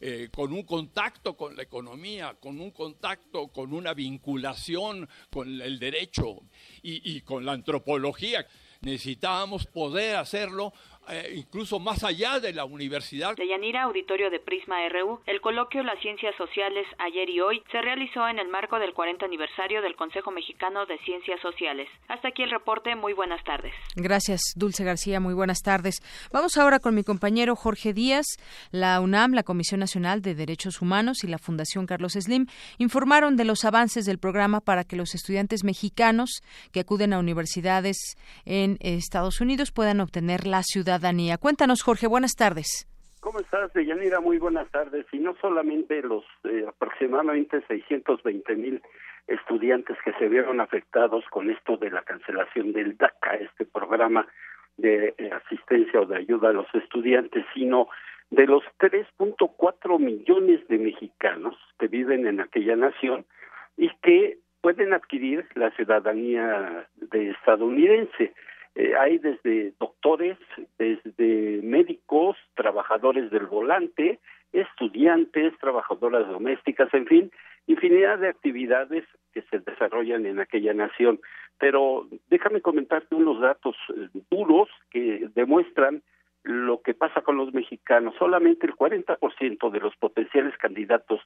Eh, 0.02 0.30
con 0.32 0.54
un 0.54 0.62
contacto 0.62 1.36
con 1.36 1.54
la 1.54 1.62
economía, 1.62 2.34
con 2.40 2.58
un 2.58 2.70
contacto, 2.70 3.48
con 3.48 3.74
una 3.74 3.92
vinculación 3.92 5.06
con 5.30 5.60
el 5.60 5.78
derecho 5.78 6.38
y, 6.82 7.16
y 7.16 7.20
con 7.20 7.44
la 7.44 7.52
antropología 7.52 8.46
necesitábamos 8.80 9.66
poder 9.66 10.16
hacerlo 10.16 10.72
eh, 11.10 11.34
incluso 11.36 11.78
más 11.78 12.04
allá 12.04 12.40
de 12.40 12.52
la 12.52 12.64
universidad. 12.64 13.36
De 13.36 13.46
Yanira, 13.48 13.82
auditorio 13.82 14.30
de 14.30 14.40
Prisma 14.40 14.76
RU, 14.88 15.20
el 15.26 15.40
coloquio 15.40 15.82
Las 15.82 16.00
Ciencias 16.00 16.34
Sociales 16.36 16.86
ayer 16.98 17.28
y 17.28 17.40
hoy 17.40 17.62
se 17.72 17.80
realizó 17.80 18.28
en 18.28 18.38
el 18.38 18.48
marco 18.48 18.78
del 18.78 18.92
40 18.92 19.24
aniversario 19.24 19.82
del 19.82 19.96
Consejo 19.96 20.30
Mexicano 20.30 20.86
de 20.86 20.98
Ciencias 20.98 21.40
Sociales. 21.40 21.88
Hasta 22.08 22.28
aquí 22.28 22.42
el 22.42 22.50
reporte. 22.50 22.94
Muy 22.94 23.12
buenas 23.12 23.42
tardes. 23.44 23.72
Gracias, 23.96 24.40
Dulce 24.56 24.84
García. 24.84 25.20
Muy 25.20 25.34
buenas 25.34 25.62
tardes. 25.62 25.96
Vamos 26.32 26.56
ahora 26.56 26.78
con 26.78 26.94
mi 26.94 27.04
compañero 27.04 27.56
Jorge 27.56 27.92
Díaz. 27.92 28.26
La 28.70 29.00
UNAM, 29.00 29.32
la 29.32 29.42
Comisión 29.42 29.80
Nacional 29.80 30.22
de 30.22 30.34
Derechos 30.34 30.80
Humanos 30.80 31.24
y 31.24 31.26
la 31.26 31.38
Fundación 31.38 31.86
Carlos 31.86 32.12
Slim 32.12 32.46
informaron 32.78 33.36
de 33.36 33.44
los 33.44 33.64
avances 33.64 34.06
del 34.06 34.18
programa 34.18 34.60
para 34.60 34.84
que 34.84 34.96
los 34.96 35.14
estudiantes 35.14 35.64
mexicanos 35.64 36.42
que 36.72 36.80
acuden 36.80 37.12
a 37.12 37.18
universidades 37.18 38.16
en 38.44 38.76
Estados 38.80 39.40
Unidos 39.40 39.72
puedan 39.72 40.00
obtener 40.00 40.46
la 40.46 40.62
ciudadanía. 41.00 41.38
Cuéntanos, 41.38 41.82
Jorge. 41.82 42.06
Buenas 42.06 42.36
tardes. 42.36 42.86
¿Cómo 43.20 43.40
estás, 43.40 43.72
Deyanira? 43.72 44.20
Muy 44.20 44.38
buenas 44.38 44.70
tardes. 44.70 45.06
Y 45.12 45.18
no 45.18 45.34
solamente 45.40 46.02
los 46.02 46.24
eh, 46.44 46.64
aproximadamente 46.68 47.62
620 47.66 48.56
mil 48.56 48.82
estudiantes 49.26 49.96
que 50.04 50.12
se 50.14 50.28
vieron 50.28 50.60
afectados 50.60 51.24
con 51.30 51.50
esto 51.50 51.76
de 51.76 51.90
la 51.90 52.02
cancelación 52.02 52.72
del 52.72 52.96
DACA, 52.96 53.34
este 53.36 53.64
programa 53.64 54.26
de 54.76 55.14
eh, 55.16 55.30
asistencia 55.32 56.00
o 56.00 56.06
de 56.06 56.16
ayuda 56.16 56.50
a 56.50 56.52
los 56.52 56.66
estudiantes, 56.74 57.44
sino 57.54 57.88
de 58.30 58.46
los 58.46 58.62
3.4 58.78 59.98
millones 59.98 60.66
de 60.68 60.78
mexicanos 60.78 61.56
que 61.78 61.88
viven 61.88 62.26
en 62.26 62.40
aquella 62.40 62.76
nación 62.76 63.24
y 63.76 63.90
que 64.02 64.38
pueden 64.60 64.92
adquirir 64.92 65.46
la 65.54 65.70
ciudadanía 65.72 66.86
de 66.96 67.30
estadounidense. 67.30 68.34
Eh, 68.74 68.94
hay 68.96 69.18
desde 69.18 69.72
doctores, 69.78 70.38
desde 70.78 71.60
médicos, 71.62 72.36
trabajadores 72.54 73.30
del 73.30 73.46
volante, 73.46 74.20
estudiantes, 74.52 75.52
trabajadoras 75.58 76.28
domésticas, 76.28 76.92
en 76.94 77.06
fin, 77.06 77.32
infinidad 77.66 78.18
de 78.18 78.28
actividades 78.28 79.04
que 79.32 79.42
se 79.42 79.58
desarrollan 79.60 80.26
en 80.26 80.40
aquella 80.40 80.74
nación. 80.74 81.20
Pero 81.58 82.08
déjame 82.28 82.60
comentarte 82.60 83.14
unos 83.14 83.40
datos 83.40 83.76
eh, 83.96 84.08
duros 84.30 84.68
que 84.90 85.28
demuestran 85.34 86.02
lo 86.42 86.80
que 86.80 86.94
pasa 86.94 87.20
con 87.20 87.36
los 87.36 87.52
mexicanos. 87.52 88.14
Solamente 88.18 88.66
el 88.66 88.74
40% 88.74 89.70
de 89.70 89.80
los 89.80 89.94
potenciales 89.96 90.56
candidatos 90.56 91.20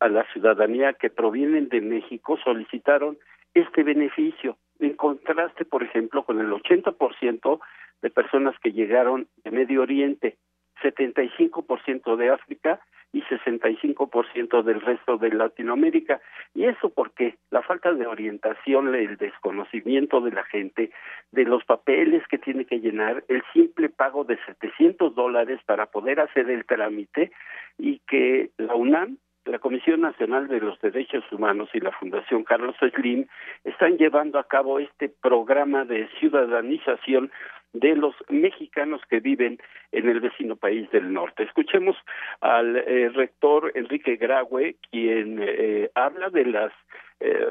a 0.00 0.08
la 0.08 0.24
ciudadanía 0.32 0.94
que 0.94 1.10
provienen 1.10 1.68
de 1.68 1.80
México 1.80 2.38
solicitaron 2.42 3.18
este 3.54 3.82
beneficio, 3.82 4.56
en 4.78 4.94
contraste, 4.94 5.64
por 5.64 5.82
ejemplo, 5.82 6.24
con 6.24 6.40
el 6.40 6.50
80% 6.50 7.60
de 8.02 8.10
personas 8.10 8.54
que 8.60 8.72
llegaron 8.72 9.26
de 9.44 9.50
Medio 9.50 9.82
Oriente, 9.82 10.36
75% 10.82 12.16
de 12.16 12.30
África 12.30 12.80
y 13.12 13.22
65% 13.22 14.62
del 14.62 14.80
resto 14.80 15.16
de 15.16 15.30
Latinoamérica. 15.30 16.20
¿Y 16.54 16.64
eso 16.64 16.90
porque 16.90 17.36
La 17.50 17.62
falta 17.62 17.92
de 17.92 18.06
orientación, 18.06 18.94
el 18.94 19.16
desconocimiento 19.16 20.20
de 20.20 20.32
la 20.32 20.44
gente, 20.44 20.90
de 21.32 21.44
los 21.44 21.64
papeles 21.64 22.22
que 22.28 22.38
tiene 22.38 22.66
que 22.66 22.80
llenar, 22.80 23.24
el 23.28 23.42
simple 23.52 23.88
pago 23.88 24.24
de 24.24 24.38
700 24.44 25.14
dólares 25.14 25.60
para 25.64 25.86
poder 25.86 26.20
hacer 26.20 26.50
el 26.50 26.66
trámite 26.66 27.32
y 27.78 28.00
que 28.00 28.50
la 28.58 28.74
UNAM 28.74 29.16
la 29.48 29.58
Comisión 29.58 30.02
Nacional 30.02 30.48
de 30.48 30.60
los 30.60 30.78
Derechos 30.80 31.24
Humanos 31.32 31.70
y 31.72 31.80
la 31.80 31.92
Fundación 31.92 32.44
Carlos 32.44 32.76
Slim 32.78 33.26
están 33.64 33.96
llevando 33.96 34.38
a 34.38 34.46
cabo 34.46 34.78
este 34.78 35.08
programa 35.08 35.84
de 35.84 36.08
ciudadanización 36.20 37.30
de 37.72 37.96
los 37.96 38.14
mexicanos 38.28 39.00
que 39.08 39.20
viven 39.20 39.58
en 39.92 40.08
el 40.08 40.20
vecino 40.20 40.56
país 40.56 40.90
del 40.90 41.12
norte. 41.12 41.42
Escuchemos 41.42 41.96
al 42.40 42.76
eh, 42.76 43.10
rector 43.10 43.72
Enrique 43.74 44.16
Graue, 44.16 44.76
quien 44.90 45.38
eh, 45.42 45.90
habla 45.94 46.30
de 46.30 46.44
las 46.44 46.72
eh, 47.20 47.46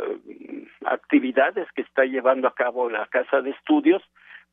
actividades 0.85 1.67
que 1.73 1.81
está 1.81 2.05
llevando 2.05 2.47
a 2.47 2.55
cabo 2.55 2.89
la 2.89 3.05
Casa 3.07 3.41
de 3.41 3.51
Estudios 3.51 4.03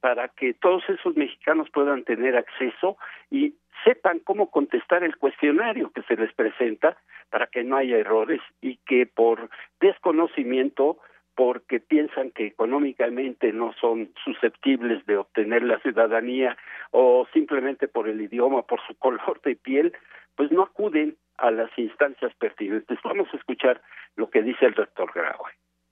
para 0.01 0.29
que 0.29 0.55
todos 0.55 0.83
esos 0.89 1.17
mexicanos 1.17 1.71
puedan 1.71 2.05
tener 2.05 2.37
acceso 2.37 2.99
y 3.31 3.55
sepan 3.85 4.19
cómo 4.19 4.51
contestar 4.51 5.05
el 5.05 5.17
cuestionario 5.17 5.91
que 5.93 6.03
se 6.03 6.17
les 6.17 6.33
presenta 6.35 6.97
para 7.35 7.49
que 7.49 7.65
no 7.65 7.77
haya 7.77 7.97
errores 7.97 8.41
y 8.61 8.77
que 8.87 9.07
por 9.07 9.51
desconocimiento 9.81 10.99
porque 11.35 11.81
piensan 11.81 12.31
que 12.31 12.47
económicamente 12.47 13.53
no 13.53 13.73
son 13.81 14.13
susceptibles 14.25 15.05
de 15.07 15.17
obtener 15.17 15.65
la 15.65 15.81
ciudadanía 15.81 16.57
o 16.93 17.27
simplemente 17.33 17.89
por 17.89 18.09
el 18.09 18.21
idioma, 18.21 18.63
por 18.63 18.81
su 18.87 18.95
color 19.01 19.41
de 19.43 19.57
piel, 19.57 19.93
pues 20.37 20.53
no 20.53 20.63
acuden 20.63 21.17
a 21.39 21.51
las 21.51 21.77
instancias 21.77 22.33
pertinentes. 22.37 23.01
Vamos 23.03 23.27
a 23.33 23.37
escuchar 23.37 23.83
lo 24.15 24.31
que 24.31 24.41
dice 24.41 24.67
el 24.67 24.75
rector 24.75 25.11
Graue. 25.13 25.51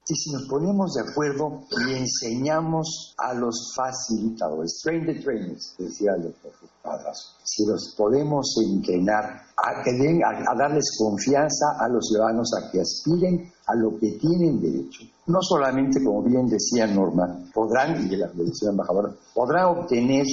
Y 0.09 0.15
si 0.17 0.33
nos 0.33 0.49
ponemos 0.49 0.95
de 0.95 1.03
acuerdo 1.09 1.63
y 1.87 1.95
enseñamos 1.95 3.15
a 3.19 3.35
los 3.35 3.73
facilitadores, 3.77 4.81
train 4.83 5.07
the 5.07 5.15
trainers, 5.21 5.77
decía 5.79 6.15
el 6.17 6.25
doctor 6.25 6.53
Padrazo, 6.83 7.37
si 7.45 7.65
los 7.67 7.95
podemos 7.97 8.53
entrenar 8.67 9.43
a, 9.57 9.83
que 9.85 10.21
a, 10.25 10.55
darles 10.57 10.97
confianza 10.99 11.79
a 11.79 11.89
los 11.89 12.09
ciudadanos 12.09 12.51
a 12.59 12.71
que 12.73 12.81
aspiren 12.81 13.53
a 13.67 13.77
lo 13.77 13.97
que 14.01 14.19
tienen 14.19 14.61
derecho, 14.61 15.05
no 15.27 15.39
solamente, 15.41 16.03
como 16.03 16.25
bien 16.25 16.47
decía 16.47 16.89
Norma, 16.89 17.39
podrán, 17.55 18.11
y 18.11 18.17
la 18.17 18.29
embajadora, 18.69 19.15
podrán 19.33 19.79
obtener 19.79 20.27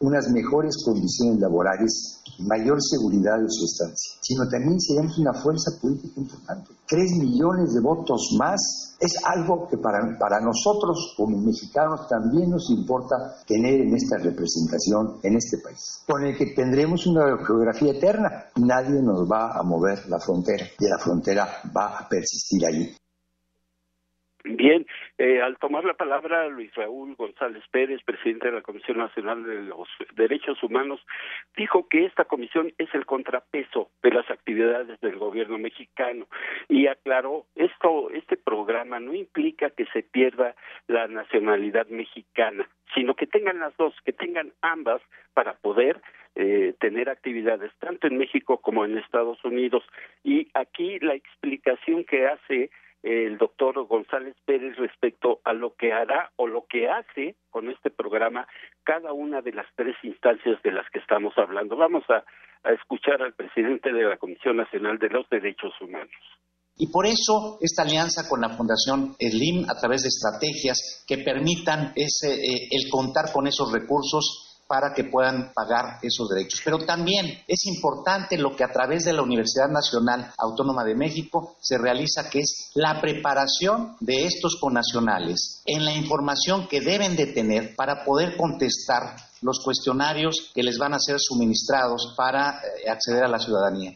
unas 0.00 0.30
mejores 0.30 0.82
condiciones 0.84 1.40
laborales 1.40 2.22
mayor 2.40 2.78
seguridad 2.82 3.38
de 3.38 3.48
su 3.48 3.64
estancia, 3.64 4.18
sino 4.20 4.48
también 4.48 4.80
seremos 4.80 5.18
una 5.18 5.32
fuerza 5.32 5.70
política 5.80 6.20
importante. 6.20 6.72
Tres 6.86 7.12
millones 7.12 7.74
de 7.74 7.80
votos 7.80 8.34
más 8.38 8.96
es 9.00 9.16
algo 9.24 9.68
que 9.68 9.78
para, 9.78 10.16
para 10.18 10.40
nosotros 10.40 11.14
como 11.16 11.38
mexicanos 11.38 12.08
también 12.08 12.50
nos 12.50 12.70
importa 12.70 13.14
tener 13.46 13.82
en 13.82 13.94
esta 13.94 14.18
representación 14.18 15.18
en 15.22 15.36
este 15.36 15.58
país, 15.58 16.02
con 16.06 16.24
el 16.24 16.36
que 16.36 16.46
tendremos 16.54 17.06
una 17.06 17.36
geografía 17.44 17.92
eterna. 17.92 18.46
Nadie 18.56 19.00
nos 19.02 19.30
va 19.30 19.52
a 19.52 19.62
mover 19.62 20.08
la 20.08 20.18
frontera 20.18 20.64
y 20.78 20.88
la 20.88 20.98
frontera 20.98 21.48
va 21.76 21.98
a 21.98 22.08
persistir 22.08 22.66
allí. 22.66 22.94
Bien, 24.44 24.84
eh, 25.16 25.40
al 25.40 25.58
tomar 25.58 25.84
la 25.84 25.94
palabra 25.94 26.48
Luis 26.48 26.74
Raúl 26.74 27.14
González 27.14 27.62
Pérez, 27.70 28.02
presidente 28.04 28.48
de 28.48 28.54
la 28.54 28.62
Comisión 28.62 28.98
Nacional 28.98 29.44
de 29.44 29.62
los 29.62 29.88
Derechos 30.16 30.60
Humanos, 30.62 31.00
dijo 31.56 31.88
que 31.88 32.04
esta 32.04 32.24
comisión 32.24 32.72
es 32.78 32.92
el 32.94 33.06
contrapeso 33.06 33.90
de 34.02 34.10
las 34.10 34.28
actividades 34.28 35.00
del 35.00 35.16
gobierno 35.16 35.56
mexicano 35.56 36.26
y 36.68 36.88
aclaró 36.88 37.46
esto, 37.54 38.10
este 38.10 38.36
programa 38.36 38.98
no 38.98 39.14
implica 39.14 39.70
que 39.70 39.86
se 39.86 40.02
pierda 40.02 40.56
la 40.88 41.06
nacionalidad 41.06 41.86
mexicana, 41.86 42.68
sino 42.94 43.14
que 43.14 43.28
tengan 43.28 43.60
las 43.60 43.76
dos, 43.76 43.94
que 44.04 44.12
tengan 44.12 44.52
ambas 44.62 45.00
para 45.32 45.54
poder 45.54 46.00
eh, 46.34 46.74
tener 46.80 47.08
actividades 47.08 47.70
tanto 47.78 48.08
en 48.08 48.18
México 48.18 48.58
como 48.58 48.84
en 48.84 48.98
Estados 48.98 49.44
Unidos. 49.44 49.84
Y 50.24 50.48
aquí 50.54 50.98
la 50.98 51.14
explicación 51.14 52.02
que 52.02 52.26
hace 52.26 52.70
el 53.04 53.36
doctor 53.36 53.86
González 53.86 54.34
Pérez 54.46 54.76
respecto 54.76 55.40
a 55.44 55.52
lo 55.52 55.74
que 55.74 55.92
hará 55.92 56.30
o 56.36 56.46
lo 56.46 56.64
que 56.66 56.88
hace 56.88 57.36
con 57.50 57.68
este 57.70 57.90
programa 57.90 58.48
cada 58.82 59.12
una 59.12 59.42
de 59.42 59.52
las 59.52 59.66
tres 59.76 59.94
instancias 60.02 60.60
de 60.62 60.72
las 60.72 60.88
que 60.90 61.00
estamos 61.00 61.34
hablando. 61.36 61.76
Vamos 61.76 62.04
a, 62.08 62.24
escuchar 62.72 63.20
al 63.20 63.34
presidente 63.34 63.92
de 63.92 64.04
la 64.04 64.16
Comisión 64.16 64.56
Nacional 64.56 64.98
de 64.98 65.10
los 65.10 65.28
Derechos 65.28 65.74
Humanos. 65.82 66.10
Y 66.78 66.90
por 66.90 67.04
eso 67.04 67.58
esta 67.60 67.82
alianza 67.82 68.26
con 68.26 68.40
la 68.40 68.56
Fundación 68.56 69.12
Slim 69.20 69.68
a 69.68 69.78
través 69.78 70.00
de 70.00 70.08
estrategias 70.08 71.04
que 71.06 71.18
permitan 71.18 71.92
ese, 71.94 72.32
eh, 72.32 72.68
el 72.70 72.88
contar 72.90 73.30
con 73.34 73.46
esos 73.46 73.70
recursos 73.70 74.53
para 74.66 74.92
que 74.94 75.04
puedan 75.04 75.52
pagar 75.54 75.98
esos 76.02 76.28
derechos. 76.28 76.60
Pero 76.64 76.78
también 76.78 77.42
es 77.46 77.66
importante 77.66 78.38
lo 78.38 78.54
que 78.56 78.64
a 78.64 78.72
través 78.72 79.04
de 79.04 79.12
la 79.12 79.22
Universidad 79.22 79.68
Nacional 79.68 80.32
Autónoma 80.38 80.84
de 80.84 80.94
México 80.94 81.56
se 81.60 81.78
realiza, 81.78 82.28
que 82.30 82.40
es 82.40 82.70
la 82.74 83.00
preparación 83.00 83.96
de 84.00 84.26
estos 84.26 84.58
conacionales 84.60 85.62
en 85.66 85.84
la 85.84 85.94
información 85.94 86.66
que 86.68 86.80
deben 86.80 87.16
de 87.16 87.26
tener 87.26 87.74
para 87.74 88.04
poder 88.04 88.36
contestar 88.36 89.16
los 89.40 89.60
cuestionarios 89.62 90.50
que 90.54 90.62
les 90.62 90.78
van 90.78 90.94
a 90.94 90.98
ser 90.98 91.16
suministrados 91.18 92.14
para 92.16 92.60
eh, 92.60 92.88
acceder 92.88 93.24
a 93.24 93.28
la 93.28 93.38
ciudadanía. 93.38 93.94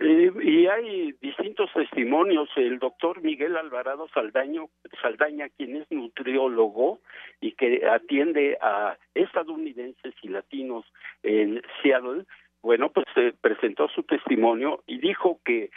Eh, 0.00 0.32
y 0.42 0.66
hay 0.66 1.12
distintos 1.20 1.70
testimonios. 1.74 2.48
El 2.56 2.78
doctor 2.78 3.22
Miguel 3.22 3.56
Alvarado 3.56 4.08
Saldaño, 4.14 4.70
Saldaña, 5.02 5.50
quien 5.50 5.76
es 5.76 5.90
nutriólogo 5.90 7.00
y 7.40 7.52
que 7.52 7.86
atiende 7.86 8.56
a 8.62 8.96
estadounidenses 9.14 10.14
y 10.22 10.28
latinos 10.28 10.86
en 11.22 11.60
Seattle, 11.82 12.24
bueno, 12.62 12.90
pues 12.90 13.06
eh, 13.16 13.34
presentó 13.38 13.88
su 13.88 14.02
testimonio 14.04 14.82
y 14.86 14.98
dijo 14.98 15.38
que 15.44 15.70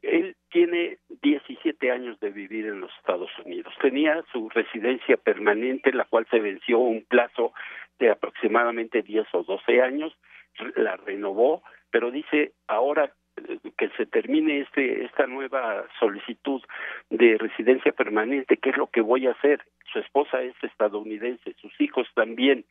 él 0.00 0.36
tiene 0.50 0.96
17 1.22 1.90
años 1.90 2.18
de 2.20 2.30
vivir 2.30 2.66
en 2.66 2.80
los 2.80 2.90
Estados 2.96 3.30
Unidos. 3.44 3.74
Tenía 3.82 4.24
su 4.32 4.48
residencia 4.48 5.18
permanente, 5.18 5.92
la 5.92 6.04
cual 6.04 6.26
se 6.30 6.40
venció 6.40 6.78
un 6.78 7.04
plazo 7.04 7.52
de 7.98 8.10
aproximadamente 8.10 9.02
10 9.02 9.26
o 9.32 9.42
12 9.42 9.82
años, 9.82 10.16
la 10.76 10.96
renovó, 10.96 11.62
pero 11.90 12.10
dice 12.10 12.52
ahora 12.66 13.12
que 13.76 13.88
se 13.90 14.06
termine 14.06 14.60
este 14.60 15.04
esta 15.04 15.26
nueva 15.26 15.84
solicitud 15.98 16.62
de 17.10 17.36
residencia 17.38 17.92
permanente, 17.92 18.56
¿qué 18.56 18.70
es 18.70 18.76
lo 18.76 18.88
que 18.88 19.00
voy 19.00 19.26
a 19.26 19.32
hacer? 19.32 19.62
Su 19.92 19.98
esposa 19.98 20.42
es 20.42 20.54
estadounidense, 20.62 21.54
sus 21.60 21.78
hijos 21.80 22.08
también, 22.14 22.64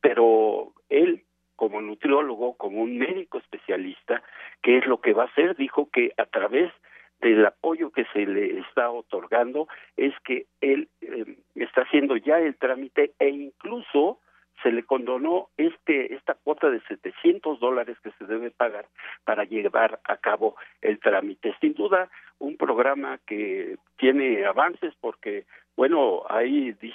pero 0.00 0.72
él 0.88 1.24
como 1.56 1.80
nutriólogo, 1.80 2.56
como 2.56 2.82
un 2.82 2.98
médico 2.98 3.38
especialista, 3.38 4.22
¿qué 4.62 4.78
es 4.78 4.86
lo 4.86 5.00
que 5.00 5.12
va 5.12 5.24
a 5.24 5.26
hacer? 5.26 5.56
Dijo 5.56 5.90
que 5.90 6.12
a 6.16 6.26
través 6.26 6.72
del 7.20 7.44
apoyo 7.44 7.90
que 7.90 8.04
se 8.12 8.26
le 8.26 8.60
está 8.60 8.90
otorgando 8.90 9.66
es 9.96 10.14
que 10.24 10.46
él 10.60 10.88
eh, 11.00 11.36
está 11.56 11.82
haciendo 11.82 12.16
ya 12.16 12.38
el 12.38 12.54
trámite 12.56 13.12
e 13.18 13.28
incluso 13.30 14.20
se 14.62 14.72
le 14.72 14.84
condonó 14.84 15.48
este 15.56 16.14
esta 16.14 16.34
cuota 16.34 16.70
de 16.70 16.80
700 16.80 17.60
dólares 17.60 17.96
que 18.02 18.10
se 18.12 18.24
debe 18.24 18.50
pagar 18.50 18.86
para 19.24 19.44
llevar 19.44 20.00
a 20.04 20.16
cabo 20.16 20.56
el 20.80 20.98
trámite. 21.00 21.54
Sin 21.60 21.74
duda, 21.74 22.10
un 22.38 22.56
programa 22.56 23.18
que 23.26 23.76
tiene 23.96 24.44
avances 24.46 24.94
porque, 25.00 25.44
bueno, 25.76 26.22
hay 26.28 26.72
10 26.72 26.94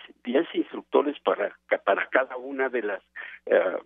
instructores 0.53 1.19
para, 1.19 1.57
para 1.85 2.07
cada 2.07 2.37
una 2.37 2.69
de 2.69 2.81
las 2.81 3.01
eh, 3.45 3.77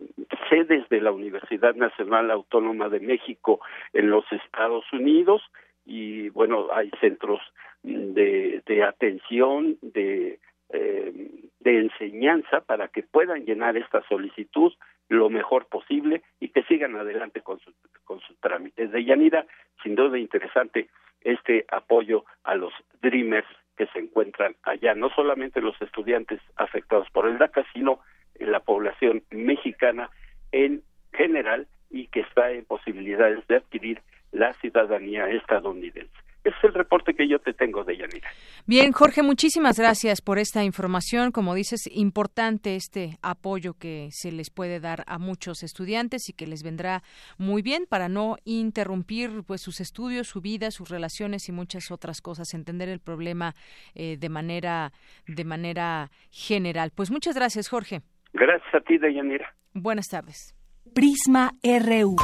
sedes 0.50 0.88
de 0.90 1.02
la 1.02 1.12
Universidad 1.12 1.76
Nacional 1.76 2.32
Autónoma 2.32 2.90
de 2.90 3.00
México 3.00 3.60
en 3.94 4.10
los 4.10 4.26
Estados 4.32 4.86
Unidos 4.94 5.42
y, 5.86 6.30
bueno, 6.30 6.68
hay 6.74 6.92
centros 7.00 7.40
de, 7.84 8.62
de 8.66 8.84
atención, 8.84 9.78
de 9.82 10.40
eh, 10.70 11.30
de 11.60 11.80
enseñanza 11.80 12.62
para 12.62 12.88
que 12.88 13.04
puedan 13.04 13.46
llenar 13.46 13.78
esta 13.78 14.02
solicitud 14.08 14.74
lo 15.10 15.30
mejor 15.30 15.68
posible 15.68 16.22
y 16.40 16.50
que 16.50 16.64
sigan 16.64 16.96
adelante 16.96 17.42
con, 17.42 17.60
su, 17.60 17.74
con 18.04 18.20
sus 18.22 18.38
trámites. 18.40 18.92
De 18.92 19.04
Yanira, 19.04 19.46
sin 19.84 19.96
duda 19.96 20.18
interesante 20.18 20.90
este 21.22 21.66
apoyo 21.70 22.26
a 22.44 22.56
los 22.56 22.74
Dreamers 23.02 23.48
que 23.78 23.88
se 23.88 24.00
encuentran 24.00 24.56
allá, 24.64 24.96
no 24.96 25.10
solamente 25.10 25.62
los 25.62 25.80
estudiantes 25.82 26.42
afectados 26.56 27.10
por 27.12 27.28
el 27.28 27.38
DACA, 27.38 27.66
sino 27.74 28.00
en 28.36 28.52
la 28.52 28.60
población 28.60 29.24
mexicana 29.32 30.10
en 30.52 30.84
general 31.14 31.68
y 31.90 32.08
que 32.08 32.22
está 32.22 32.52
en 32.52 32.66
posibilidades 32.66 33.46
de 33.48 33.58
adquirir 33.58 34.02
la 34.32 34.54
ciudadanía 34.56 35.30
estadounidense 35.30 36.28
es 36.48 36.56
el 36.64 36.74
reporte 36.74 37.14
que 37.14 37.28
yo 37.28 37.40
te 37.40 37.54
tengo 37.54 37.84
de 37.84 37.98
Yanira. 37.98 38.30
Bien, 38.70 38.92
Jorge, 38.92 39.24
muchísimas 39.24 39.80
gracias 39.80 40.20
por 40.20 40.40
esta 40.40 40.62
información. 40.66 41.32
Como 41.32 41.56
dices, 41.56 41.90
importante 41.90 42.76
este 42.76 43.18
apoyo 43.22 43.76
que 43.76 44.10
se 44.12 44.30
les 44.30 44.50
puede 44.50 44.82
dar 44.82 45.06
a 45.08 45.20
muchos 45.20 45.64
estudiantes 45.64 46.28
y 46.28 46.34
que 46.34 46.48
les 46.48 46.64
vendrá 46.64 47.02
muy 47.38 47.62
bien 47.62 47.86
para 47.88 48.10
no 48.10 48.36
interrumpir 48.44 49.44
pues 49.48 49.62
sus 49.62 49.80
estudios, 49.80 50.28
su 50.28 50.42
vida, 50.42 50.70
sus 50.72 50.90
relaciones 50.90 51.48
y 51.48 51.54
muchas 51.54 51.92
otras 51.92 52.20
cosas, 52.20 52.54
entender 52.54 52.90
el 52.90 53.00
problema 53.00 53.54
eh, 53.96 54.18
de 54.20 54.28
manera 54.28 54.92
de 55.28 55.46
manera 55.46 56.12
general. 56.30 56.92
Pues 56.94 57.10
muchas 57.10 57.36
gracias, 57.36 57.70
Jorge. 57.70 58.02
Gracias 58.34 58.76
a 58.76 58.82
ti, 58.82 58.98
Deyanira. 58.98 59.56
Buenas 59.74 60.08
tardes. 60.08 60.54
Prisma 60.94 61.54
RU. 61.64 62.18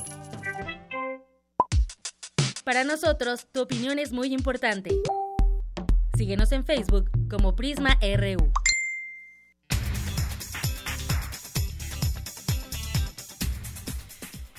Para 2.64 2.84
nosotros, 2.84 3.48
tu 3.52 3.62
opinión 3.62 3.98
es 4.00 4.14
muy 4.14 4.34
importante. 4.34 4.92
Síguenos 6.16 6.52
en 6.52 6.64
Facebook 6.64 7.10
como 7.30 7.56
Prisma 7.56 7.98
RU. 8.02 8.52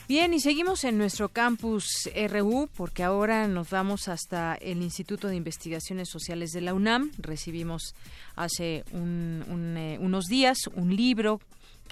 Bien, 0.09 0.35
y 0.35 0.41
seguimos 0.41 0.83
en 0.83 0.99
nuestro 0.99 1.29
campus 1.29 2.11
RU 2.29 2.69
porque 2.77 3.05
ahora 3.05 3.47
nos 3.47 3.71
vamos 3.71 4.09
hasta 4.09 4.55
el 4.57 4.83
Instituto 4.83 5.29
de 5.29 5.37
Investigaciones 5.37 6.09
Sociales 6.11 6.51
de 6.51 6.61
la 6.61 6.75
UNAM. 6.75 7.13
Recibimos 7.19 7.95
hace 8.35 8.85
eh, 8.93 9.99
unos 10.01 10.25
días 10.27 10.59
un 10.75 10.97
libro 10.97 11.41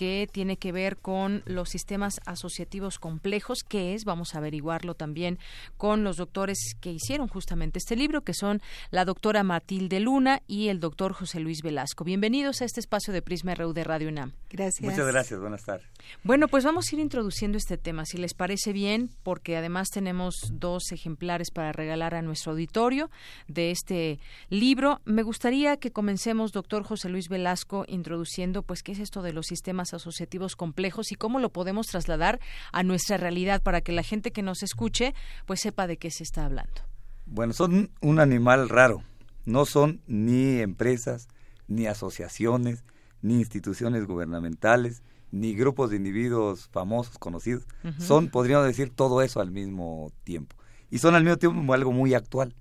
que 0.01 0.27
tiene 0.33 0.57
que 0.57 0.73
ver 0.73 0.97
con 0.97 1.43
los 1.45 1.69
sistemas 1.69 2.23
asociativos 2.25 2.99
complejos, 2.99 3.59
que 3.63 3.93
es, 3.93 4.07
vamos 4.07 4.35
a 4.35 4.39
averiguarlo 4.39 4.95
también 4.95 5.39
con 5.77 6.05
los 6.05 6.17
doctores 6.17 6.75
que 6.81 6.91
hicieron 6.91 7.29
justamente 7.29 7.79
este 7.79 7.97
libro, 7.97 8.23
que 8.23 8.33
son 8.33 8.63
la 8.91 9.05
doctora 9.05 9.43
Matilde 9.43 10.01
Luna 10.01 10.41
y 10.47 10.69
el 10.69 10.81
doctor 10.81 11.13
José 11.13 11.39
Luis 11.39 11.61
Velasco. 11.61 12.03
Bienvenidos 12.03 12.63
a 12.63 12.65
este 12.65 12.81
espacio 12.81 13.13
de 13.13 13.21
Prisma 13.21 13.55
RU 13.55 13.75
de 13.75 13.85
Radio 13.85 14.09
UNAM. 14.09 14.33
Gracias. 14.49 14.81
Muchas 14.81 15.07
gracias, 15.07 15.39
buenas 15.39 15.65
tardes. 15.65 15.87
Bueno, 16.25 16.49
pues 16.49 16.65
vamos 16.65 16.91
a 16.91 16.95
ir 16.95 17.03
introduciendo 17.03 17.59
este 17.59 17.77
tema, 17.77 18.07
si 18.07 18.17
les 18.17 18.33
parece 18.33 18.73
bien, 18.73 19.11
porque 19.23 19.59
además 19.59 19.89
tenemos 19.91 20.35
dos 20.51 20.93
ejemplares 20.93 21.51
para 21.51 21.73
regalar 21.73 22.15
a 22.15 22.23
nuestro 22.23 22.53
auditorio 22.53 23.11
de 23.49 23.71
este 23.71 24.19
libro. 24.49 25.03
Me 25.05 25.23
gustaría 25.23 25.77
que 25.77 25.93
comencemos, 25.93 26.53
doctor 26.53 26.85
José 26.85 27.11
Luis 27.11 27.29
Velasco, 27.29 27.85
introduciendo, 27.87 28.63
pues, 28.63 28.83
qué 28.83 28.93
es 28.93 28.99
esto 28.99 29.21
de 29.21 29.35
los 29.35 29.45
sistemas 29.45 29.90
asociativos 29.95 30.57
complejos 30.57 31.13
y 31.13 31.15
cómo 31.15 31.39
lo 31.39 31.51
podemos 31.51 31.87
trasladar 31.87 32.41
a 32.73 32.83
nuestra 32.83 33.17
realidad 33.17 33.63
para 33.63 33.81
que 33.81 33.93
la 33.93 34.03
gente 34.03 34.31
que 34.31 34.43
nos 34.43 34.63
escuche 34.63 35.15
pues 35.47 35.61
sepa 35.61 35.87
de 35.87 35.97
qué 35.97 36.11
se 36.11 36.23
está 36.23 36.45
hablando. 36.45 36.83
Bueno, 37.27 37.53
son 37.53 37.91
un 38.01 38.19
animal 38.19 38.69
raro. 38.69 39.03
No 39.45 39.65
son 39.65 40.01
ni 40.07 40.59
empresas, 40.61 41.29
ni 41.69 41.87
asociaciones, 41.87 42.85
ni 43.23 43.35
instituciones 43.35 44.07
gubernamentales, 44.07 45.03
ni 45.31 45.55
grupos 45.55 45.91
de 45.91 45.97
individuos 45.97 46.69
famosos, 46.73 47.19
conocidos. 47.19 47.67
Son, 47.99 48.29
podríamos 48.29 48.67
decir, 48.67 48.91
todo 48.91 49.23
eso 49.23 49.41
al 49.41 49.51
mismo 49.51 50.13
tiempo. 50.25 50.57
Y 50.91 50.99
son 50.99 51.15
al 51.15 51.23
mismo 51.23 51.39
tiempo 51.39 51.73
algo 51.73 51.93
muy 51.93 52.15
actual. 52.15 52.55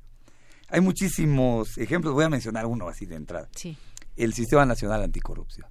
Hay 0.69 0.81
muchísimos 0.81 1.77
ejemplos, 1.79 2.13
voy 2.13 2.25
a 2.25 2.29
mencionar 2.29 2.67
uno 2.67 2.87
así 2.87 3.07
de 3.07 3.15
entrada. 3.15 3.49
Sí 3.55 3.75
el 4.19 4.34
Sistema 4.34 4.65
Nacional 4.65 5.01
Anticorrupción. 5.01 5.67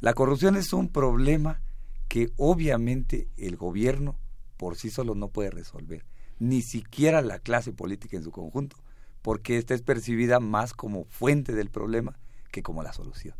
La 0.00 0.14
corrupción 0.14 0.56
es 0.56 0.72
un 0.72 0.88
problema 0.88 1.60
que 2.06 2.30
obviamente 2.36 3.28
el 3.36 3.56
gobierno 3.56 4.16
por 4.56 4.76
sí 4.76 4.90
solo 4.90 5.14
no 5.14 5.28
puede 5.28 5.50
resolver, 5.50 6.04
ni 6.38 6.62
siquiera 6.62 7.22
la 7.22 7.40
clase 7.40 7.72
política 7.72 8.16
en 8.16 8.22
su 8.22 8.30
conjunto, 8.30 8.76
porque 9.20 9.58
esta 9.58 9.74
es 9.74 9.82
percibida 9.82 10.38
más 10.38 10.74
como 10.74 11.04
fuente 11.06 11.52
del 11.52 11.70
problema 11.70 12.18
que 12.52 12.62
como 12.62 12.82
la 12.82 12.92
solución. 12.92 13.34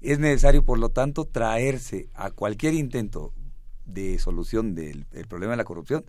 Es 0.00 0.20
necesario, 0.20 0.64
por 0.64 0.78
lo 0.78 0.90
tanto, 0.90 1.24
traerse 1.24 2.08
a 2.14 2.30
cualquier 2.30 2.74
intento 2.74 3.34
de 3.84 4.18
solución 4.20 4.76
del 4.76 5.06
problema 5.28 5.52
de 5.52 5.56
la 5.56 5.64
corrupción 5.64 6.04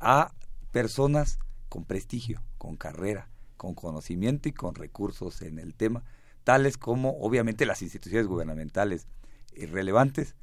a 0.00 0.34
personas 0.72 1.38
con 1.68 1.84
prestigio, 1.84 2.42
con 2.58 2.76
carrera, 2.76 3.28
con 3.56 3.74
conocimiento 3.74 4.48
y 4.48 4.52
con 4.52 4.74
recursos 4.74 5.42
en 5.42 5.60
el 5.60 5.74
tema, 5.74 6.02
tales 6.44 6.76
como 6.76 7.18
obviamente 7.20 7.66
las 7.66 7.82
instituciones 7.82 8.26
gubernamentales 8.26 9.06
relevantes, 9.70 10.34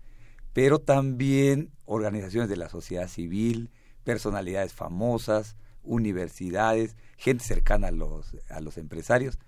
pero 0.54 0.80
también 0.80 1.72
organizaciones 1.86 2.50
de 2.50 2.58
la 2.58 2.70
sociedad 2.70 3.08
civil, 3.08 3.72
personalidades 4.04 4.74
famosas, 4.74 5.56
universidades, 5.84 6.96
gente 7.18 7.44
cercana 7.44 7.88
a 7.88 7.92
los, 7.92 8.36
a 8.50 8.60
los 8.62 8.78
empresarios, 8.78 9.40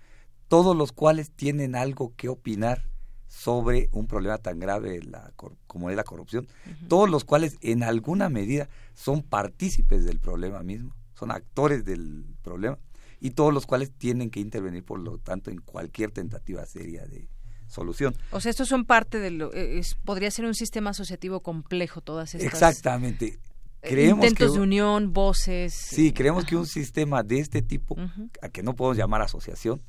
todos 0.48 0.76
los 0.76 0.92
cuales 0.92 1.30
tienen 1.30 1.74
algo 1.74 2.12
que 2.16 2.28
opinar 2.28 2.88
sobre 3.26 3.88
un 3.92 4.06
problema 4.06 4.36
tan 4.38 4.58
grave 4.58 5.02
la, 5.02 5.32
como 5.66 5.88
es 5.88 5.96
la 5.96 6.04
corrupción, 6.04 6.46
todos 6.88 7.08
los 7.08 7.24
cuales 7.24 7.56
en 7.62 7.82
alguna 7.82 8.28
medida 8.28 8.68
son 8.94 9.22
partícipes 9.22 10.04
del 10.04 10.20
problema 10.20 10.62
mismo, 10.62 10.94
son 11.14 11.30
actores 11.30 11.84
del 11.84 12.26
problema 12.42 12.78
y 13.22 13.30
todos 13.30 13.54
los 13.54 13.66
cuales 13.66 13.92
tienen 13.92 14.30
que 14.30 14.40
intervenir, 14.40 14.84
por 14.84 14.98
lo 14.98 15.16
tanto, 15.16 15.52
en 15.52 15.58
cualquier 15.58 16.10
tentativa 16.10 16.66
seria 16.66 17.06
de 17.06 17.28
solución. 17.68 18.16
O 18.32 18.40
sea, 18.40 18.50
estos 18.50 18.68
son 18.68 18.84
parte 18.84 19.20
de 19.20 19.30
lo... 19.30 19.54
Eh, 19.54 19.78
es, 19.78 19.94
podría 19.94 20.28
ser 20.32 20.44
un 20.44 20.56
sistema 20.56 20.90
asociativo 20.90 21.38
complejo, 21.40 22.00
todas 22.00 22.34
estas... 22.34 22.52
Exactamente. 22.52 23.26
Eh, 23.26 23.38
creemos 23.80 24.24
intentos 24.24 24.54
de 24.54 24.60
unión, 24.60 25.12
voces. 25.12 25.72
Sí, 25.72 26.08
eh, 26.08 26.12
creemos 26.12 26.44
que 26.44 26.56
un 26.56 26.66
sistema 26.66 27.22
de 27.22 27.38
este 27.38 27.62
tipo, 27.62 27.96
a 28.42 28.48
que 28.48 28.64
no 28.64 28.74
podemos 28.74 28.96
llamar 28.96 29.22
asociación, 29.22 29.80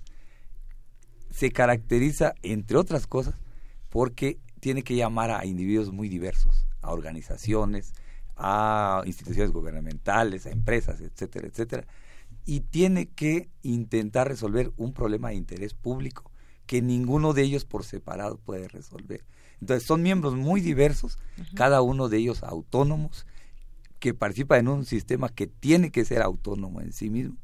se 1.31 1.51
caracteriza, 1.51 2.35
entre 2.43 2.77
otras 2.77 3.07
cosas, 3.07 3.33
porque 3.89 4.37
tiene 4.59 4.83
que 4.83 4.95
llamar 4.95 5.31
a 5.31 5.43
individuos 5.43 5.91
muy 5.91 6.07
diversos, 6.07 6.67
a 6.81 6.91
organizaciones, 6.91 7.93
a 8.37 9.01
instituciones 9.07 9.51
gubernamentales, 9.51 10.45
a 10.45 10.51
empresas, 10.51 11.01
etcétera, 11.01 11.47
etcétera, 11.47 11.87
y 12.45 12.61
tiene 12.61 13.07
que 13.07 13.49
intentar 13.61 14.27
resolver 14.27 14.71
un 14.77 14.93
problema 14.93 15.29
de 15.29 15.35
interés 15.35 15.73
público 15.73 16.31
que 16.65 16.81
ninguno 16.81 17.33
de 17.33 17.43
ellos 17.43 17.65
por 17.65 17.83
separado 17.83 18.37
puede 18.37 18.67
resolver. 18.67 19.23
Entonces 19.59 19.87
son 19.87 20.01
miembros 20.01 20.35
muy 20.35 20.61
diversos, 20.61 21.17
cada 21.55 21.81
uno 21.81 22.09
de 22.09 22.17
ellos 22.17 22.43
autónomos, 22.43 23.25
que 23.99 24.13
participa 24.13 24.57
en 24.57 24.67
un 24.67 24.85
sistema 24.85 25.29
que 25.29 25.47
tiene 25.47 25.89
que 25.89 26.03
ser 26.03 26.21
autónomo 26.21 26.81
en 26.81 26.91
sí 26.91 27.09
mismo 27.09 27.37